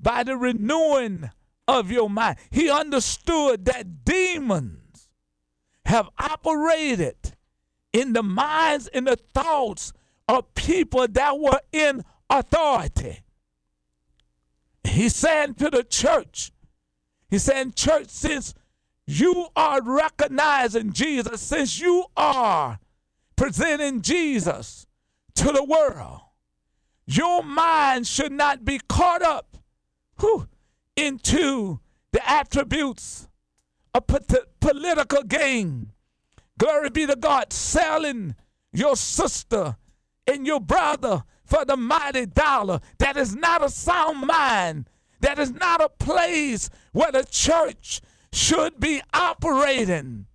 by 0.00 0.22
the 0.22 0.36
renewing 0.36 1.30
of 1.66 1.90
your 1.90 2.08
mind. 2.08 2.38
He 2.50 2.70
understood 2.70 3.66
that 3.66 4.04
demons 4.04 5.08
have 5.84 6.08
operated 6.18 7.16
in 7.92 8.12
the 8.12 8.22
minds 8.22 8.88
and 8.88 9.06
the 9.06 9.16
thoughts 9.16 9.92
of 10.28 10.54
people 10.54 11.06
that 11.08 11.38
were 11.38 11.60
in 11.72 12.04
authority. 12.30 13.20
He's 14.98 15.14
saying 15.14 15.54
to 15.54 15.70
the 15.70 15.84
church, 15.84 16.50
He's 17.30 17.44
saying, 17.44 17.74
Church, 17.76 18.08
since 18.08 18.52
you 19.06 19.46
are 19.54 19.80
recognizing 19.80 20.92
Jesus, 20.92 21.40
since 21.40 21.78
you 21.78 22.06
are 22.16 22.80
presenting 23.36 24.02
Jesus 24.02 24.88
to 25.36 25.52
the 25.52 25.62
world, 25.62 26.22
your 27.06 27.44
mind 27.44 28.08
should 28.08 28.32
not 28.32 28.64
be 28.64 28.80
caught 28.88 29.22
up 29.22 29.56
whew, 30.18 30.48
into 30.96 31.78
the 32.10 32.28
attributes 32.28 33.28
of 33.94 34.04
political 34.58 35.22
gain. 35.22 35.92
Glory 36.58 36.90
be 36.90 37.06
to 37.06 37.14
God, 37.14 37.52
selling 37.52 38.34
your 38.72 38.96
sister 38.96 39.76
and 40.26 40.44
your 40.44 40.60
brother 40.60 41.22
for 41.48 41.64
the 41.64 41.76
mighty 41.76 42.26
dollar. 42.26 42.80
That 42.98 43.16
is 43.16 43.34
not 43.34 43.64
a 43.64 43.70
sound 43.70 44.26
mind. 44.26 44.88
That 45.20 45.38
is 45.38 45.50
not 45.50 45.80
a 45.80 45.88
place 45.88 46.70
where 46.92 47.10
the 47.10 47.24
church 47.24 48.02
should 48.32 48.78
be 48.78 49.02
operating. 49.12 50.26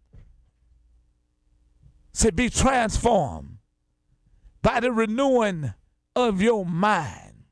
Say, 2.14 2.32
be 2.32 2.50
transformed 2.50 3.58
by 4.62 4.80
the 4.80 4.92
renewing 4.92 5.74
of 6.16 6.42
your 6.42 6.66
mind. 6.66 7.46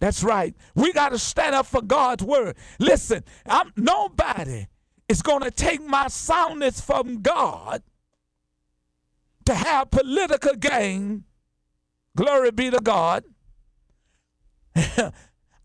That's 0.00 0.24
right. 0.24 0.54
We 0.74 0.92
got 0.92 1.10
to 1.10 1.18
stand 1.18 1.54
up 1.54 1.66
for 1.66 1.80
God's 1.80 2.24
word. 2.24 2.56
Listen, 2.78 3.22
I'm, 3.46 3.72
nobody 3.76 4.66
is 5.08 5.22
going 5.22 5.42
to 5.42 5.50
take 5.50 5.82
my 5.86 6.08
soundness 6.08 6.80
from 6.80 7.22
God 7.22 7.82
to 9.44 9.54
have 9.54 9.90
political 9.90 10.54
gain 10.54 11.24
Glory 12.16 12.50
be 12.50 12.70
to 12.70 12.80
God. 12.80 13.24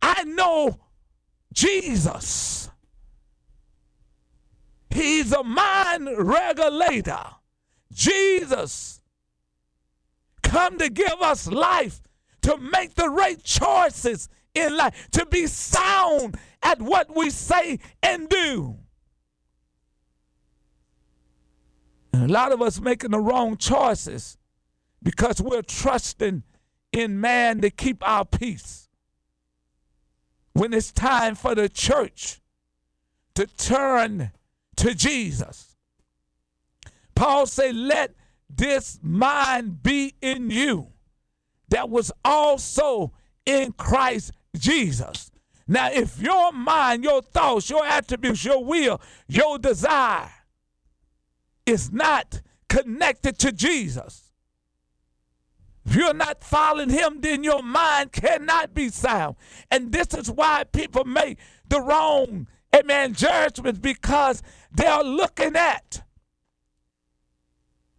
I 0.01 0.23
know 0.23 0.79
Jesus. 1.53 2.69
He's 4.89 5.31
a 5.33 5.43
mind 5.43 6.09
regulator. 6.17 7.23
Jesus 7.91 9.01
come 10.43 10.77
to 10.77 10.89
give 10.89 11.21
us 11.21 11.47
life, 11.47 12.01
to 12.41 12.57
make 12.57 12.95
the 12.95 13.09
right 13.09 13.41
choices 13.43 14.29
in 14.53 14.75
life, 14.75 15.09
to 15.11 15.25
be 15.25 15.47
sound 15.47 16.37
at 16.63 16.81
what 16.81 17.15
we 17.15 17.29
say 17.29 17.79
and 18.01 18.29
do. 18.29 18.77
And 22.13 22.23
a 22.23 22.33
lot 22.33 22.51
of 22.51 22.61
us 22.61 22.79
making 22.79 23.11
the 23.11 23.19
wrong 23.19 23.57
choices 23.57 24.37
because 25.01 25.41
we're 25.41 25.61
trusting 25.61 26.43
in 26.91 27.19
man 27.19 27.61
to 27.61 27.69
keep 27.69 28.07
our 28.07 28.25
peace. 28.25 28.89
When 30.53 30.73
it's 30.73 30.91
time 30.91 31.35
for 31.35 31.53
the 31.53 31.69
church 31.69 32.41
to 33.35 33.45
turn 33.45 34.31
to 34.77 34.95
Jesus. 34.95 35.75
Paul 37.13 37.45
said, 37.45 37.75
Let 37.75 38.15
this 38.49 38.99
mind 39.01 39.83
be 39.83 40.15
in 40.21 40.49
you 40.49 40.87
that 41.69 41.89
was 41.89 42.11
also 42.23 43.13
in 43.45 43.73
Christ 43.73 44.31
Jesus. 44.57 45.31
Now, 45.67 45.91
if 45.91 46.19
your 46.19 46.53
mind, 46.53 47.03
your 47.03 47.21
thoughts, 47.21 47.69
your 47.69 47.85
attributes, 47.85 48.45
your 48.45 48.63
will, 48.63 49.01
your 49.27 49.59
desire 49.59 50.31
is 51.65 51.91
not 51.91 52.41
connected 52.69 53.37
to 53.39 53.51
Jesus, 53.51 54.26
if 55.87 55.95
you're 55.95 56.13
not 56.13 56.43
following 56.43 56.89
him, 56.89 57.21
then 57.21 57.45
your 57.45 57.63
mind 57.63 58.11
cannot 58.11 58.73
be 58.73 58.89
sound. 58.89 59.37
And 59.71 59.93
this 59.93 60.13
is 60.13 60.29
why 60.29 60.65
people 60.65 61.05
make 61.05 61.39
the 61.69 61.79
wrong, 61.79 62.47
amen, 62.75 63.13
judgments 63.13 63.79
because 63.79 64.43
they 64.69 64.85
are 64.85 65.03
looking 65.03 65.55
at 65.55 66.03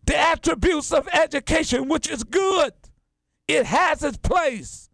the 0.04 0.18
attributes 0.18 0.92
of 0.92 1.08
education, 1.08 1.88
which 1.88 2.10
is 2.10 2.24
good. 2.24 2.74
It 3.46 3.64
has 3.64 4.04
its 4.04 4.18
place. 4.18 4.90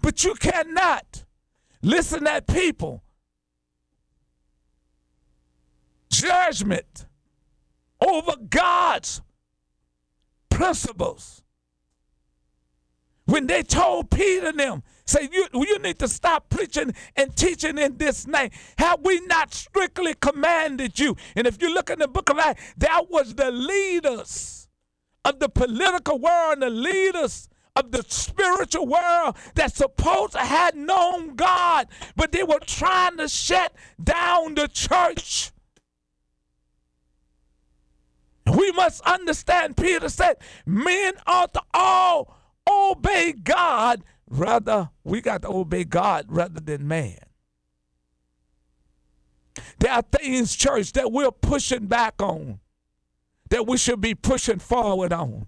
But 0.00 0.24
you 0.24 0.34
cannot 0.34 1.24
listen 1.82 2.26
at 2.26 2.48
people. 2.48 3.04
Judgment 6.10 7.06
over 8.00 8.34
God's 8.50 9.22
principles. 10.62 11.42
When 13.24 13.48
they 13.48 13.64
told 13.64 14.10
Peter 14.10 14.48
and 14.48 14.60
them, 14.60 14.82
say, 15.04 15.28
you, 15.32 15.46
you 15.52 15.78
need 15.80 15.98
to 15.98 16.06
stop 16.06 16.48
preaching 16.50 16.94
and 17.16 17.34
teaching 17.34 17.78
in 17.78 17.96
this 17.96 18.28
name. 18.28 18.50
Have 18.78 19.00
we 19.02 19.20
not 19.26 19.52
strictly 19.52 20.14
commanded 20.14 21.00
you? 21.00 21.16
And 21.34 21.48
if 21.48 21.60
you 21.60 21.74
look 21.74 21.90
in 21.90 21.98
the 21.98 22.06
book 22.06 22.30
of 22.30 22.38
Acts, 22.38 22.74
that 22.78 23.10
was 23.10 23.34
the 23.34 23.50
leaders 23.50 24.68
of 25.24 25.40
the 25.40 25.48
political 25.48 26.20
world 26.20 26.54
and 26.54 26.62
the 26.62 26.70
leaders 26.70 27.48
of 27.74 27.90
the 27.90 28.04
spiritual 28.06 28.86
world 28.86 29.36
that 29.54 29.74
supposed 29.74 30.34
to 30.34 30.38
had 30.38 30.76
known 30.76 31.34
God, 31.34 31.88
but 32.14 32.30
they 32.30 32.44
were 32.44 32.60
trying 32.60 33.16
to 33.16 33.28
shut 33.28 33.72
down 34.02 34.54
the 34.54 34.68
church. 34.68 35.50
We 38.46 38.72
must 38.72 39.00
understand, 39.02 39.76
Peter 39.76 40.08
said, 40.08 40.36
men 40.66 41.14
ought 41.26 41.54
to 41.54 41.62
all 41.72 42.36
obey 42.68 43.32
God. 43.32 44.02
Rather, 44.28 44.90
we 45.04 45.20
got 45.20 45.42
to 45.42 45.48
obey 45.48 45.84
God 45.84 46.26
rather 46.28 46.60
than 46.60 46.88
man. 46.88 47.18
There 49.78 49.92
are 49.92 50.02
things, 50.02 50.56
church, 50.56 50.92
that 50.92 51.12
we're 51.12 51.30
pushing 51.30 51.86
back 51.86 52.20
on, 52.20 52.60
that 53.50 53.66
we 53.66 53.76
should 53.76 54.00
be 54.00 54.14
pushing 54.14 54.58
forward 54.58 55.12
on. 55.12 55.46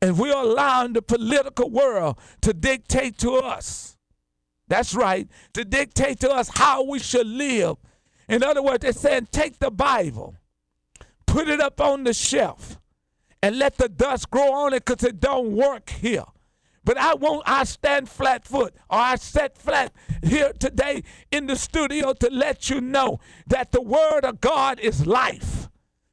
And 0.00 0.18
we're 0.18 0.34
allowing 0.34 0.94
the 0.94 1.02
political 1.02 1.68
world 1.70 2.18
to 2.40 2.54
dictate 2.54 3.18
to 3.18 3.34
us. 3.34 3.98
That's 4.68 4.94
right, 4.94 5.28
to 5.52 5.64
dictate 5.64 6.20
to 6.20 6.30
us 6.30 6.48
how 6.48 6.84
we 6.84 7.00
should 7.00 7.26
live. 7.26 7.76
In 8.28 8.42
other 8.42 8.62
words, 8.62 8.82
they're 8.82 8.92
saying, 8.92 9.28
take 9.32 9.58
the 9.58 9.70
Bible, 9.70 10.36
put 11.30 11.48
it 11.48 11.60
up 11.60 11.80
on 11.80 12.04
the 12.04 12.12
shelf, 12.12 12.78
and 13.42 13.58
let 13.58 13.78
the 13.78 13.88
dust 13.88 14.30
grow 14.30 14.52
on 14.52 14.74
it 14.74 14.84
because 14.84 15.04
it 15.04 15.20
don't 15.20 15.52
work 15.52 15.90
here. 15.90 16.24
But 16.84 16.98
I 16.98 17.14
won't, 17.14 17.42
I 17.46 17.64
stand 17.64 18.08
flat 18.08 18.44
foot 18.44 18.74
or 18.88 18.98
I 18.98 19.16
set 19.16 19.56
flat 19.56 19.92
here 20.22 20.52
today 20.52 21.04
in 21.30 21.46
the 21.46 21.54
studio 21.54 22.14
to 22.14 22.30
let 22.30 22.68
you 22.68 22.80
know 22.80 23.20
that 23.46 23.70
the 23.70 23.82
word 23.82 24.24
of 24.24 24.40
God 24.40 24.80
is 24.80 25.06
life. 25.06 25.68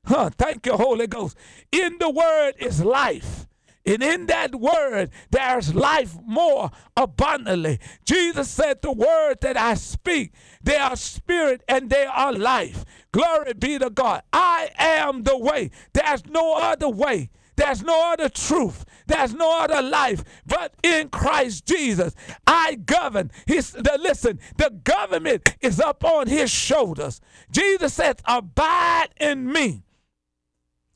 Huh, 0.06 0.30
thank 0.38 0.66
you, 0.66 0.74
Holy 0.74 1.08
Ghost. 1.08 1.36
In 1.72 1.98
the 2.00 2.10
word 2.10 2.54
is 2.60 2.84
life. 2.84 3.48
And 3.88 4.04
in 4.04 4.26
that 4.26 4.54
word, 4.54 5.12
there's 5.32 5.74
life 5.74 6.18
more 6.26 6.72
abundantly. 6.98 7.80
Jesus 8.04 8.50
said, 8.50 8.82
The 8.82 8.92
word 8.92 9.38
that 9.42 9.56
I 9.56 9.76
speak, 9.76 10.34
they 10.68 10.76
are 10.76 10.98
spirit 10.98 11.64
and 11.70 11.90
they 11.90 12.04
are 12.06 12.34
life. 12.34 12.84
Glory 13.14 13.54
be 13.54 13.80
to 13.80 13.90
God. 13.90 14.24
I 14.34 14.70
am 14.78 15.24
the 15.24 15.38
way. 15.38 15.72
There's 15.94 16.26
no 16.26 16.58
other 16.58 16.90
way. 16.90 17.30
There's 17.56 17.82
no 17.82 18.12
other 18.12 18.28
truth. 18.28 18.84
There's 19.08 19.34
no 19.34 19.62
other 19.62 19.82
life 19.82 20.26
but 20.46 20.74
in 20.84 21.08
Christ 21.08 21.66
Jesus. 21.66 22.16
I 22.46 22.76
govern. 22.76 23.32
His, 23.46 23.72
the, 23.72 23.98
listen, 24.02 24.40
the 24.58 24.70
government 24.84 25.56
is 25.62 25.80
up 25.80 26.04
on 26.04 26.28
his 26.28 26.52
shoulders. 26.52 27.22
Jesus 27.50 27.94
says, 27.94 28.16
Abide 28.26 29.08
in 29.22 29.50
me 29.50 29.84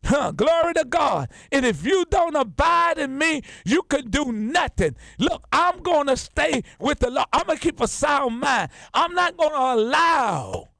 Huh, 0.03 0.31
glory 0.31 0.73
to 0.73 0.85
God. 0.85 1.29
And 1.51 1.65
if 1.65 1.85
you 1.85 2.05
don't 2.09 2.35
abide 2.35 2.97
in 2.97 3.17
me, 3.17 3.43
you 3.65 3.83
can 3.83 4.09
do 4.09 4.31
nothing. 4.31 4.95
Look, 5.19 5.47
I'm 5.51 5.81
going 5.81 6.07
to 6.07 6.17
stay 6.17 6.63
with 6.79 6.99
the 6.99 7.11
Lord. 7.11 7.27
I'm 7.31 7.45
going 7.45 7.57
to 7.59 7.63
keep 7.63 7.79
a 7.81 7.87
sound 7.87 8.39
mind. 8.39 8.71
I'm 8.93 9.13
not 9.13 9.37
going 9.37 9.51
to 9.51 9.81
allow 9.83 10.70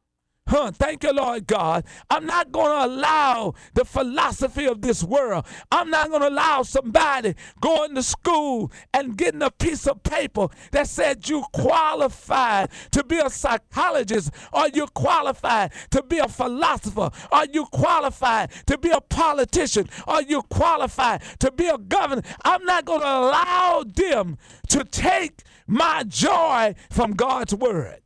Huh, 0.51 0.69
thank 0.71 1.03
you, 1.03 1.13
Lord 1.13 1.47
God. 1.47 1.85
I'm 2.09 2.25
not 2.25 2.51
going 2.51 2.67
to 2.67 2.93
allow 2.93 3.53
the 3.73 3.85
philosophy 3.85 4.65
of 4.65 4.81
this 4.81 5.01
world. 5.01 5.45
I'm 5.71 5.89
not 5.89 6.09
going 6.09 6.23
to 6.23 6.27
allow 6.27 6.63
somebody 6.63 7.35
going 7.61 7.95
to 7.95 8.03
school 8.03 8.69
and 8.93 9.15
getting 9.15 9.41
a 9.43 9.49
piece 9.49 9.87
of 9.87 10.03
paper 10.03 10.49
that 10.71 10.87
said 10.87 11.29
you 11.29 11.45
qualified 11.53 12.69
to 12.91 13.01
be 13.01 13.17
a 13.17 13.29
psychologist 13.29 14.31
or 14.51 14.67
you 14.73 14.87
qualified 14.87 15.71
to 15.91 16.03
be 16.03 16.17
a 16.17 16.27
philosopher 16.27 17.11
or 17.31 17.45
you 17.53 17.65
qualified 17.67 18.51
to 18.65 18.77
be 18.77 18.89
a 18.89 18.99
politician 18.99 19.87
or 20.05 20.21
you 20.21 20.41
qualified 20.41 21.21
to 21.39 21.49
be 21.53 21.67
a 21.67 21.77
governor. 21.77 22.23
I'm 22.43 22.65
not 22.65 22.83
going 22.83 22.99
to 22.99 23.07
allow 23.07 23.85
them 23.85 24.37
to 24.67 24.83
take 24.83 25.43
my 25.65 26.03
joy 26.03 26.75
from 26.89 27.13
God's 27.13 27.55
word. 27.55 28.01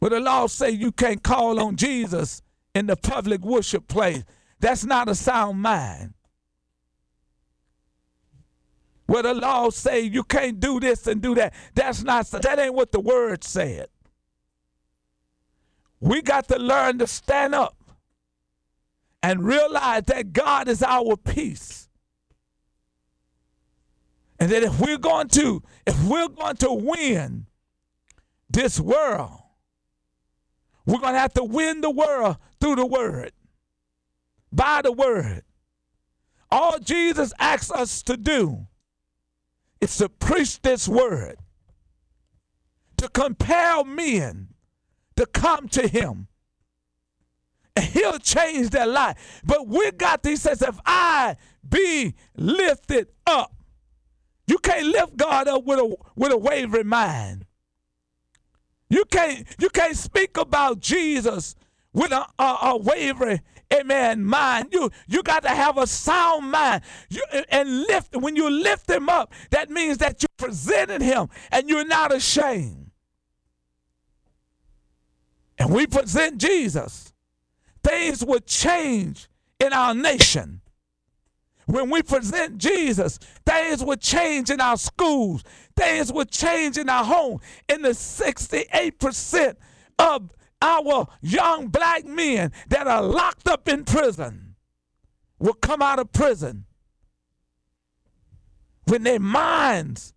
But 0.00 0.10
the 0.10 0.20
law 0.20 0.46
say 0.46 0.70
you 0.70 0.92
can't 0.92 1.22
call 1.22 1.58
on 1.60 1.76
Jesus 1.76 2.42
in 2.74 2.86
the 2.86 2.96
public 2.96 3.42
worship 3.42 3.88
place. 3.88 4.22
That's 4.60 4.84
not 4.84 5.08
a 5.08 5.14
sound 5.14 5.60
mind. 5.60 6.14
Where 9.06 9.22
the 9.22 9.34
law 9.34 9.70
say 9.70 10.00
you 10.00 10.24
can't 10.24 10.58
do 10.60 10.80
this 10.80 11.06
and 11.06 11.22
do 11.22 11.34
that. 11.36 11.54
That's 11.74 12.02
not 12.02 12.26
that 12.30 12.58
ain't 12.58 12.74
what 12.74 12.92
the 12.92 13.00
word 13.00 13.44
said. 13.44 13.88
We 16.00 16.22
got 16.22 16.48
to 16.48 16.58
learn 16.58 16.98
to 16.98 17.06
stand 17.06 17.54
up 17.54 17.76
and 19.22 19.42
realize 19.42 20.02
that 20.06 20.32
God 20.32 20.68
is 20.68 20.82
our 20.82 21.16
peace. 21.16 21.88
And 24.38 24.50
that 24.50 24.62
if 24.62 24.78
we're 24.78 24.98
going 24.98 25.28
to, 25.28 25.62
if 25.86 26.02
we're 26.04 26.28
going 26.28 26.56
to 26.56 26.72
win 26.72 27.46
this 28.50 28.78
world, 28.78 29.40
we're 30.86 31.00
going 31.00 31.14
to 31.14 31.20
have 31.20 31.34
to 31.34 31.44
win 31.44 31.80
the 31.80 31.90
world 31.90 32.36
through 32.60 32.76
the 32.76 32.86
word, 32.86 33.32
by 34.52 34.80
the 34.82 34.92
word. 34.92 35.42
All 36.50 36.78
Jesus 36.78 37.32
asks 37.38 37.70
us 37.70 38.02
to 38.04 38.16
do 38.16 38.66
is 39.80 39.96
to 39.98 40.08
preach 40.08 40.62
this 40.62 40.88
word, 40.88 41.36
to 42.96 43.08
compel 43.08 43.84
men 43.84 44.48
to 45.16 45.26
come 45.26 45.68
to 45.68 45.88
him. 45.88 46.28
And 47.74 47.84
he'll 47.84 48.18
change 48.18 48.70
their 48.70 48.86
life. 48.86 49.42
But 49.44 49.66
we 49.66 49.90
got 49.90 50.22
these 50.22 50.42
says, 50.42 50.62
if 50.62 50.78
I 50.86 51.36
be 51.68 52.14
lifted 52.36 53.08
up, 53.26 53.52
you 54.46 54.58
can't 54.58 54.86
lift 54.86 55.16
God 55.16 55.48
up 55.48 55.64
with 55.64 55.78
a 55.78 55.96
with 56.14 56.32
a 56.32 56.38
wavering 56.38 56.86
mind. 56.86 57.45
You 58.88 59.04
can't 59.04 59.46
you 59.58 59.68
can't 59.68 59.96
speak 59.96 60.36
about 60.36 60.80
Jesus 60.80 61.54
with 61.92 62.12
a, 62.12 62.26
a, 62.38 62.58
a 62.62 62.76
wavering 62.76 63.40
amen 63.72 64.24
mind. 64.24 64.68
You 64.70 64.90
you 65.08 65.22
got 65.22 65.42
to 65.42 65.48
have 65.48 65.76
a 65.78 65.86
sound 65.86 66.50
mind. 66.50 66.82
You, 67.08 67.22
and 67.48 67.82
lift 67.82 68.16
when 68.16 68.36
you 68.36 68.48
lift 68.48 68.88
him 68.88 69.08
up 69.08 69.32
that 69.50 69.70
means 69.70 69.98
that 69.98 70.22
you 70.22 70.28
presented 70.36 71.02
him 71.02 71.28
and 71.50 71.68
you're 71.68 71.86
not 71.86 72.14
ashamed. 72.14 72.90
And 75.58 75.72
we 75.72 75.86
present 75.86 76.38
jesus. 76.38 77.12
Things 77.82 78.24
would 78.24 78.46
change 78.46 79.28
in 79.60 79.72
our 79.72 79.94
nation. 79.94 80.60
When 81.66 81.90
we 81.90 82.02
present 82.02 82.58
Jesus, 82.58 83.18
things 83.44 83.84
would 83.84 84.00
change 84.00 84.50
in 84.50 84.60
our 84.60 84.76
schools, 84.76 85.42
things 85.76 86.12
would 86.12 86.30
change 86.30 86.78
in 86.78 86.88
our 86.88 87.04
home. 87.04 87.40
In 87.68 87.82
the 87.82 87.90
68% 87.90 89.56
of 89.98 90.32
our 90.62 91.06
young 91.20 91.68
black 91.68 92.04
men 92.04 92.52
that 92.68 92.86
are 92.86 93.02
locked 93.02 93.48
up 93.48 93.68
in 93.68 93.84
prison 93.84 94.56
will 95.38 95.54
come 95.54 95.82
out 95.82 95.98
of 95.98 96.12
prison 96.12 96.64
when 98.86 99.02
their 99.02 99.20
minds 99.20 100.14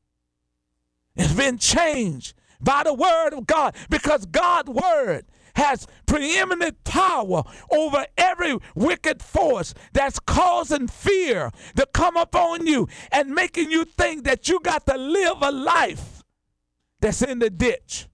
has 1.17 1.35
been 1.35 1.57
changed 1.57 2.33
by 2.61 2.83
the 2.83 2.93
word 2.93 3.33
of 3.33 3.45
God 3.45 3.75
because 3.89 4.25
God's 4.25 4.69
word 4.69 5.25
has 5.59 5.85
preeminent 6.05 6.83
power 6.85 7.43
over 7.69 8.05
every 8.17 8.57
wicked 8.75 9.21
force 9.21 9.73
that's 9.93 10.19
causing 10.19 10.87
fear 10.87 11.51
to 11.75 11.85
come 11.93 12.15
upon 12.17 12.65
you 12.65 12.87
and 13.11 13.29
making 13.29 13.69
you 13.69 13.83
think 13.83 14.23
that 14.23 14.47
you 14.47 14.59
got 14.61 14.85
to 14.87 14.97
live 14.97 15.37
a 15.41 15.51
life 15.51 16.23
that's 17.01 17.21
in 17.21 17.39
the 17.39 17.49
ditch. 17.49 18.07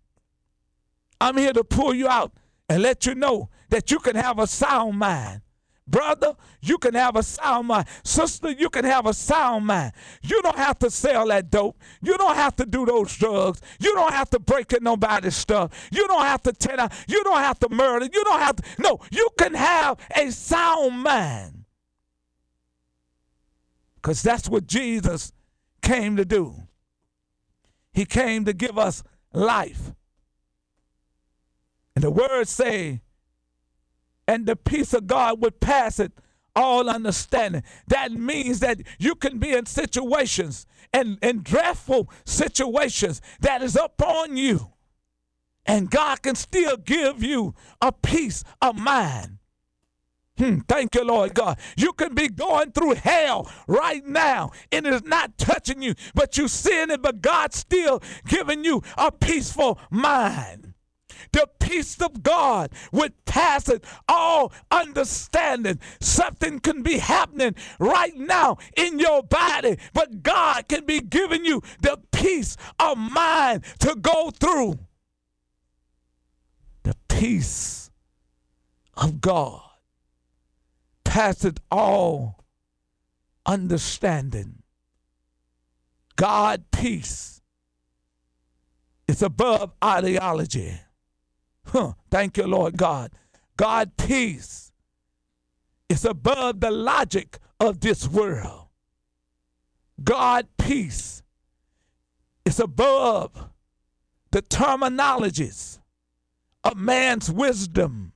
I'm 1.22 1.38
here 1.38 1.54
to 1.54 1.64
pull 1.64 1.94
you 1.94 2.08
out 2.08 2.34
and 2.68 2.82
let 2.82 3.06
you 3.06 3.16
know 3.16 3.50
that 3.70 3.92
you 3.92 4.00
can 4.00 4.16
have 4.16 4.40
a 4.40 4.48
sound 4.48 4.98
mind. 4.98 5.42
Brother, 5.88 6.34
you 6.62 6.80
can 6.80 6.96
have 6.96 7.16
a 7.16 7.22
sound 7.22 7.68
mind. 7.68 7.88
Sister, 8.04 8.50
you 8.50 8.70
can 8.70 8.86
have 8.86 9.06
a 9.06 9.14
sound 9.14 9.68
mind. 9.68 9.92
You 10.24 10.42
don't 10.42 10.58
have 10.58 10.80
to 10.80 10.90
sell 10.90 11.28
that 11.28 11.52
dope. 11.52 11.80
You 12.02 12.18
don't 12.18 12.36
have 12.36 12.56
to 12.56 12.66
do 12.66 12.86
those 12.86 13.16
drugs. 13.16 13.62
You 13.80 13.94
don't 13.94 14.12
have 14.12 14.30
to 14.32 14.40
break 14.40 14.74
in 14.74 14.84
nobody's 14.84 15.36
stuff. 15.36 15.90
You 15.92 16.08
don't 16.08 16.26
have 16.26 16.42
to 16.44 16.54
tear 16.54 16.78
down. 16.78 16.90
You 17.08 17.24
don't 17.24 17.40
have 17.40 17.60
to 17.60 17.70
murder. 17.70 18.08
You 18.12 18.24
don't 18.24 18.40
have 18.40 18.56
to. 18.56 18.64
No, 18.80 19.00
you 19.12 19.30
can 19.38 19.54
have 19.54 20.00
a 20.16 20.32
sound 20.32 21.04
mind. 21.04 21.66
Because 23.96 24.24
that's 24.24 24.50
what 24.50 24.66
Jesus 24.66 25.34
came 25.84 26.16
to 26.18 26.26
do. 26.26 26.64
He 27.94 28.06
came 28.06 28.46
to 28.46 28.54
give 28.54 28.78
us 28.78 29.04
life. 29.34 29.94
And 31.96 32.04
the 32.04 32.12
words 32.12 32.50
say, 32.50 33.02
and 34.28 34.46
the 34.46 34.56
peace 34.56 34.94
of 34.94 35.08
God 35.08 35.42
would 35.42 35.60
pass 35.60 36.00
it 36.00 36.12
all 36.56 36.90
understanding. 36.90 37.64
That 37.88 38.12
means 38.12 38.60
that 38.62 38.80
you 38.98 39.16
can 39.16 39.40
be 39.40 39.52
in 39.54 39.66
situations 39.66 40.66
and, 40.94 41.18
and 41.22 41.44
dreadful 41.44 42.10
situations 42.26 43.22
that 43.42 43.62
is 43.62 43.76
upon 43.76 44.38
you. 44.38 44.72
And 45.66 45.90
God 45.90 46.22
can 46.22 46.36
still 46.36 46.78
give 46.78 47.24
you 47.24 47.56
a 47.82 47.92
peace 47.92 48.44
of 48.62 48.78
mind. 48.78 49.40
Hmm, 50.38 50.60
thank 50.68 50.96
you, 50.96 51.04
Lord 51.04 51.34
God. 51.34 51.58
You 51.78 51.94
can 51.94 52.14
be 52.14 52.28
going 52.28 52.72
through 52.72 52.96
hell 52.96 53.50
right 53.68 54.06
now 54.06 54.52
and 54.72 54.86
it's 54.86 55.08
not 55.08 55.38
touching 55.38 55.82
you, 55.82 55.96
but 56.14 56.38
you 56.38 56.48
seeing 56.48 56.90
it, 56.92 57.02
but 57.02 57.22
God's 57.22 57.58
still 57.58 58.02
giving 58.28 58.64
you 58.66 58.84
a 58.98 59.12
peaceful 59.12 59.80
mind. 59.90 60.65
The 61.36 61.50
peace 61.60 62.02
of 62.02 62.24
God 62.24 62.72
would 62.94 63.26
pass 63.26 63.68
it 63.68 63.84
all 64.08 64.54
understanding. 64.72 65.82
Something 66.00 66.62
can 66.62 66.82
be 66.82 67.00
happening 67.00 67.56
right 67.78 68.16
now 68.16 68.56
in 68.78 69.00
your 69.00 69.22
body, 69.22 69.78
but 69.94 70.24
God 70.24 70.70
can 70.70 70.86
be 70.86 71.02
giving 71.02 71.44
you 71.44 71.62
the 71.82 72.00
peace 72.14 72.56
of 72.80 72.98
mind 72.98 73.66
to 73.80 73.96
go 73.96 74.32
through. 74.32 74.80
The 76.84 76.96
peace 77.10 77.92
of 78.94 79.20
God 79.20 79.62
passeth 81.04 81.58
all 81.70 82.46
understanding. 83.46 84.64
God 86.16 86.64
peace 86.72 87.42
is 89.06 89.22
above 89.22 89.74
ideology. 89.84 90.80
Huh, 91.68 91.94
thank 92.10 92.38
you, 92.38 92.48
Lord 92.48 92.78
God. 92.78 93.12
God 93.58 93.98
peace 93.98 94.72
is 95.90 96.06
above 96.06 96.60
the 96.60 96.72
logic 96.72 97.40
of 97.60 97.80
this 97.80 98.08
world. 98.08 98.68
God 100.04 100.48
peace 100.58 101.24
is 102.44 102.60
above 102.60 103.50
the 104.32 104.42
terminologies 104.42 105.80
of 106.64 106.76
man's 106.76 107.32
wisdom 107.32 108.14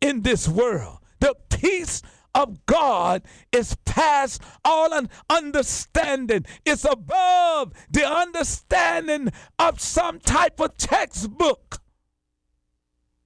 in 0.00 0.22
this 0.22 0.48
world. 0.48 0.98
The 1.20 1.34
peace 1.50 2.02
of 2.34 2.64
God 2.66 3.22
is 3.52 3.76
past 3.84 4.42
all 4.64 4.90
understanding. 5.30 6.46
It's 6.64 6.84
above 6.84 7.72
the 7.90 8.08
understanding 8.08 9.32
of 9.58 9.80
some 9.80 10.18
type 10.18 10.60
of 10.60 10.76
textbook 10.76 11.80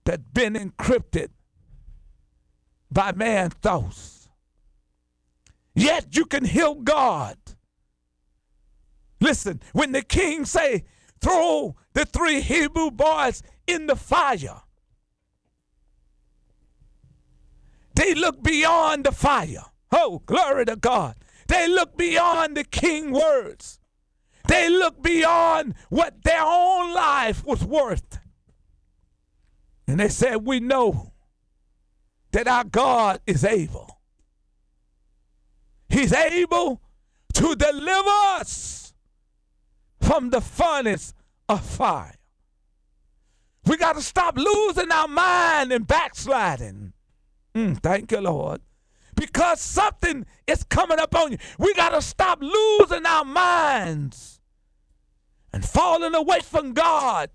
that 0.09 0.33
been 0.33 0.55
encrypted 0.55 1.29
by 2.91 3.13
man's 3.13 3.53
thoughts. 3.53 4.31
Yet 5.75 6.17
you 6.17 6.25
can 6.25 6.47
heal 6.47 6.77
God. 6.77 7.37
Listen, 9.21 9.61
when 9.75 9.93
the 9.93 10.01
king 10.01 10.47
say, 10.47 10.85
throw 11.21 11.77
the 11.93 12.07
three 12.07 12.41
Hebrew 12.41 12.91
boys 12.91 13.43
in 13.67 13.87
the 13.87 13.97
fire, 13.97 14.63
they 17.95 18.15
look 18.15 18.43
beyond 18.43 19.05
the 19.05 19.13
fire. 19.13 19.67
Oh, 19.93 20.23
glory 20.25 20.65
to 20.65 20.77
God. 20.77 21.17
They 21.49 21.69
look 21.69 21.99
beyond 21.99 22.57
the 22.57 22.65
king 22.65 23.13
words. 23.13 23.79
They 24.49 24.71
look 24.71 25.03
beyond 25.03 25.75
what 25.91 26.25
their 26.25 26.43
own 26.43 26.95
life 26.95 27.45
was 27.45 27.63
worth. 27.63 28.21
And 29.89 29.99
they 29.99 30.11
said, 30.11 30.45
We 30.45 30.61
know 30.61 31.13
that 32.33 32.47
our 32.47 32.63
God 32.63 33.21
is 33.27 33.43
able. 33.43 33.99
He's 35.89 36.13
able 36.13 36.83
to 37.33 37.57
deliver 37.57 38.11
us 38.39 38.93
from 40.03 40.29
the 40.29 40.43
furnace 40.43 41.15
of 41.49 41.65
fire. 41.65 42.15
We 43.65 43.79
got 43.79 43.97
to 43.97 44.03
stop 44.03 44.37
losing 44.37 44.93
our 44.93 45.09
mind 45.09 45.73
and 45.73 45.87
backsliding. 45.87 46.93
Mm, 47.55 47.83
thank 47.83 48.13
you, 48.13 48.21
Lord. 48.21 48.61
Because 49.17 49.61
something 49.61 50.27
is 50.47 50.65
coming 50.65 50.99
up 50.99 51.15
on 51.15 51.33
you. 51.33 51.39
We 51.59 51.73
got 51.75 51.91
to 51.91 52.03
stop 52.03 52.41
losing 52.43 53.07
our 53.07 53.25
minds 53.25 54.41
and 55.53 55.65
falling 55.65 56.15
away 56.15 56.41
from 56.41 56.75
God 56.75 57.31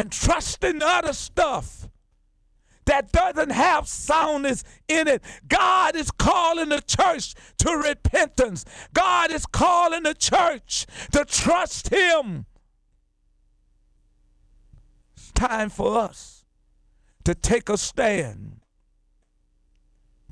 and 0.00 0.10
trust 0.10 0.64
in 0.64 0.80
other 0.82 1.12
stuff 1.12 1.86
that 2.86 3.12
doesn't 3.12 3.50
have 3.50 3.86
soundness 3.86 4.64
in 4.88 5.06
it. 5.08 5.22
God 5.46 5.94
is 5.94 6.10
calling 6.10 6.70
the 6.70 6.80
church 6.80 7.34
to 7.58 7.70
repentance. 7.72 8.64
God 8.94 9.30
is 9.30 9.44
calling 9.44 10.04
the 10.04 10.14
church 10.14 10.86
to 11.12 11.26
trust 11.26 11.92
Him. 11.92 12.46
It's 15.14 15.32
time 15.32 15.68
for 15.68 15.98
us 15.98 16.46
to 17.24 17.34
take 17.34 17.68
a 17.68 17.76
stand. 17.76 18.62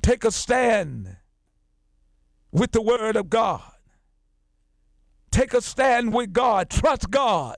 Take 0.01 0.23
a 0.23 0.31
stand 0.31 1.17
with 2.51 2.71
the 2.71 2.81
Word 2.81 3.15
of 3.15 3.29
God. 3.29 3.71
Take 5.29 5.53
a 5.53 5.61
stand 5.61 6.11
with 6.11 6.33
God. 6.33 6.71
Trust 6.71 7.11
God. 7.11 7.57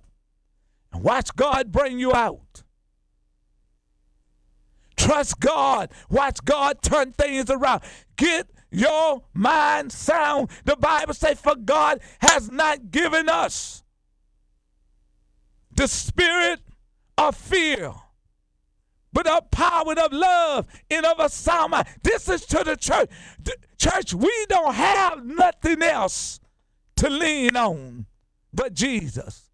And 0.93 1.04
watch 1.04 1.36
God 1.36 1.71
bring 1.71 1.99
you 1.99 2.13
out. 2.13 2.63
Trust 4.97 5.39
God. 5.39 5.91
Watch 6.10 6.43
God 6.45 6.82
turn 6.82 7.13
things 7.13 7.49
around. 7.49 7.82
Get 8.17 8.49
your 8.69 9.23
mind 9.34 9.91
sound. 9.91 10.49
The 10.65 10.75
Bible 10.75 11.13
says, 11.13 11.39
For 11.39 11.56
God 11.56 11.99
has 12.19 12.51
not 12.51 12.91
given 12.91 13.27
us 13.30 13.84
the 15.75 15.88
spirit 15.88 16.62
of 17.17 17.36
fear, 17.36 17.93
but 19.13 19.27
of 19.27 19.51
power 19.51 19.89
and 19.89 19.99
of 19.99 20.13
love 20.13 20.67
and 20.89 21.06
of 21.06 21.19
a 21.19 21.30
sound 21.30 21.71
mind. 21.71 21.88
This 22.04 22.30
is 22.30 22.45
to 22.47 22.63
the 22.63 22.75
church. 22.75 23.10
The 23.43 23.56
church, 23.77 24.13
we 24.13 24.45
don't 24.49 24.75
have 24.75 25.25
nothing 25.25 25.82
else 25.82 26.39
to 26.97 27.10
lean 27.10 27.58
on 27.58 28.06
but 28.54 28.73
Jesus. 28.73 29.50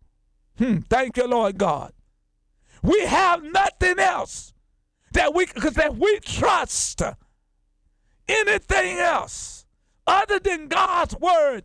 Hmm, 0.57 0.79
thank 0.89 1.17
you, 1.17 1.27
Lord 1.27 1.57
God. 1.57 1.93
We 2.81 3.01
have 3.05 3.43
nothing 3.43 3.99
else 3.99 4.53
that 5.13 5.33
we 5.33 5.45
because 5.45 5.75
that 5.75 5.97
we 5.97 6.19
trust 6.19 7.01
anything 8.27 8.97
else 8.97 9.65
other 10.05 10.39
than 10.39 10.67
God's 10.67 11.15
word, 11.17 11.63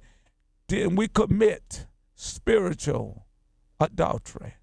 then 0.68 0.96
we 0.96 1.08
commit 1.08 1.86
spiritual 2.14 3.26
adultery. 3.80 4.54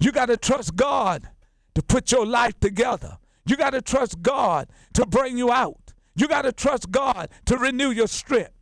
You 0.00 0.12
got 0.12 0.26
to 0.26 0.36
trust 0.36 0.76
God 0.76 1.28
to 1.74 1.82
put 1.82 2.12
your 2.12 2.26
life 2.26 2.58
together. 2.60 3.18
You 3.46 3.56
got 3.56 3.70
to 3.70 3.82
trust 3.82 4.22
God 4.22 4.68
to 4.94 5.06
bring 5.06 5.38
you 5.38 5.50
out. 5.50 5.94
You 6.14 6.28
got 6.28 6.42
to 6.42 6.52
trust 6.52 6.90
God 6.90 7.30
to 7.46 7.56
renew 7.56 7.90
your 7.90 8.08
strength. 8.08 8.57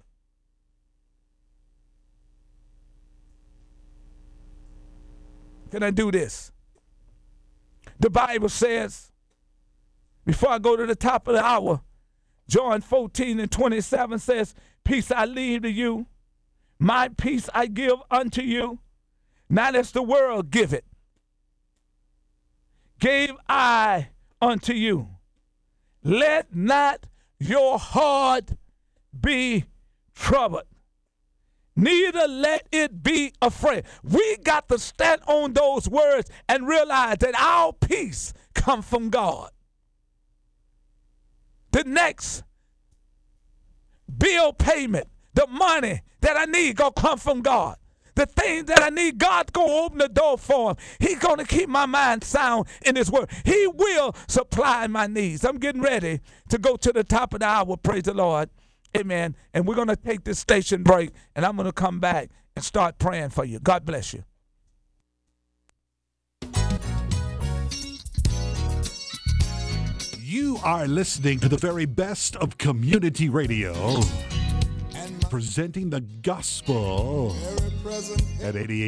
Can 5.70 5.82
I 5.82 5.90
do 5.90 6.10
this? 6.10 6.52
The 7.98 8.10
Bible 8.10 8.48
says, 8.48 9.10
before 10.24 10.50
I 10.50 10.58
go 10.58 10.76
to 10.76 10.86
the 10.86 10.94
top 10.94 11.28
of 11.28 11.34
the 11.34 11.44
hour, 11.44 11.80
John 12.48 12.80
14 12.80 13.40
and 13.40 13.50
27 13.50 14.18
says, 14.18 14.54
Peace 14.84 15.10
I 15.10 15.24
leave 15.24 15.62
to 15.62 15.70
you, 15.70 16.06
my 16.78 17.08
peace 17.08 17.48
I 17.54 17.66
give 17.66 17.96
unto 18.10 18.42
you, 18.42 18.78
not 19.48 19.74
as 19.74 19.92
the 19.92 20.02
world 20.02 20.50
give 20.50 20.72
it. 20.72 20.84
Gave 22.98 23.32
I 23.48 24.08
unto 24.40 24.72
you. 24.72 25.08
Let 26.02 26.54
not 26.54 27.06
your 27.38 27.78
heart 27.78 28.52
be 29.18 29.64
troubled 30.14 30.64
neither 31.76 32.26
let 32.26 32.66
it 32.72 33.02
be 33.02 33.32
afraid. 33.42 33.84
We 34.02 34.38
got 34.38 34.68
to 34.70 34.78
stand 34.78 35.22
on 35.26 35.52
those 35.52 35.88
words 35.88 36.30
and 36.48 36.66
realize 36.66 37.18
that 37.18 37.34
our 37.36 37.72
peace 37.74 38.32
come 38.54 38.82
from 38.82 39.10
God. 39.10 39.50
The 41.72 41.84
next 41.84 42.42
bill 44.18 44.52
payment, 44.52 45.08
the 45.34 45.46
money 45.48 46.02
that 46.22 46.36
I 46.36 46.46
need 46.46 46.76
gonna 46.76 46.92
come 46.92 47.18
from 47.18 47.42
God. 47.42 47.76
The 48.14 48.26
things 48.26 48.64
that 48.66 48.82
I 48.82 48.88
need, 48.88 49.18
God's 49.18 49.50
gonna 49.50 49.70
open 49.72 49.98
the 49.98 50.08
door 50.08 50.38
for 50.38 50.70
him. 50.70 50.76
He's 51.00 51.18
gonna 51.18 51.44
keep 51.44 51.68
my 51.68 51.86
mind 51.86 52.24
sound 52.24 52.66
in 52.84 52.96
his 52.96 53.10
word. 53.10 53.30
He 53.44 53.66
will 53.66 54.16
supply 54.26 54.86
my 54.86 55.06
needs. 55.06 55.44
I'm 55.44 55.58
getting 55.58 55.82
ready 55.82 56.20
to 56.48 56.58
go 56.58 56.76
to 56.76 56.92
the 56.92 57.04
top 57.04 57.34
of 57.34 57.40
the 57.40 57.46
hour, 57.46 57.76
praise 57.76 58.04
the 58.04 58.14
Lord. 58.14 58.48
Amen. 58.96 59.36
And 59.52 59.66
we're 59.66 59.74
going 59.74 59.88
to 59.88 59.96
take 59.96 60.24
this 60.24 60.38
station 60.38 60.82
break, 60.82 61.10
and 61.34 61.44
I'm 61.44 61.56
going 61.56 61.66
to 61.66 61.72
come 61.72 62.00
back 62.00 62.30
and 62.54 62.64
start 62.64 62.98
praying 62.98 63.30
for 63.30 63.44
you. 63.44 63.60
God 63.60 63.84
bless 63.84 64.14
you. 64.14 64.24
You 70.18 70.58
are 70.64 70.88
listening 70.88 71.38
to 71.40 71.48
the 71.48 71.56
very 71.56 71.84
best 71.84 72.34
of 72.36 72.58
community 72.58 73.28
radio, 73.28 74.00
presenting 75.30 75.90
the 75.90 76.00
gospel 76.00 77.36
at 78.42 78.56
88. 78.56 78.84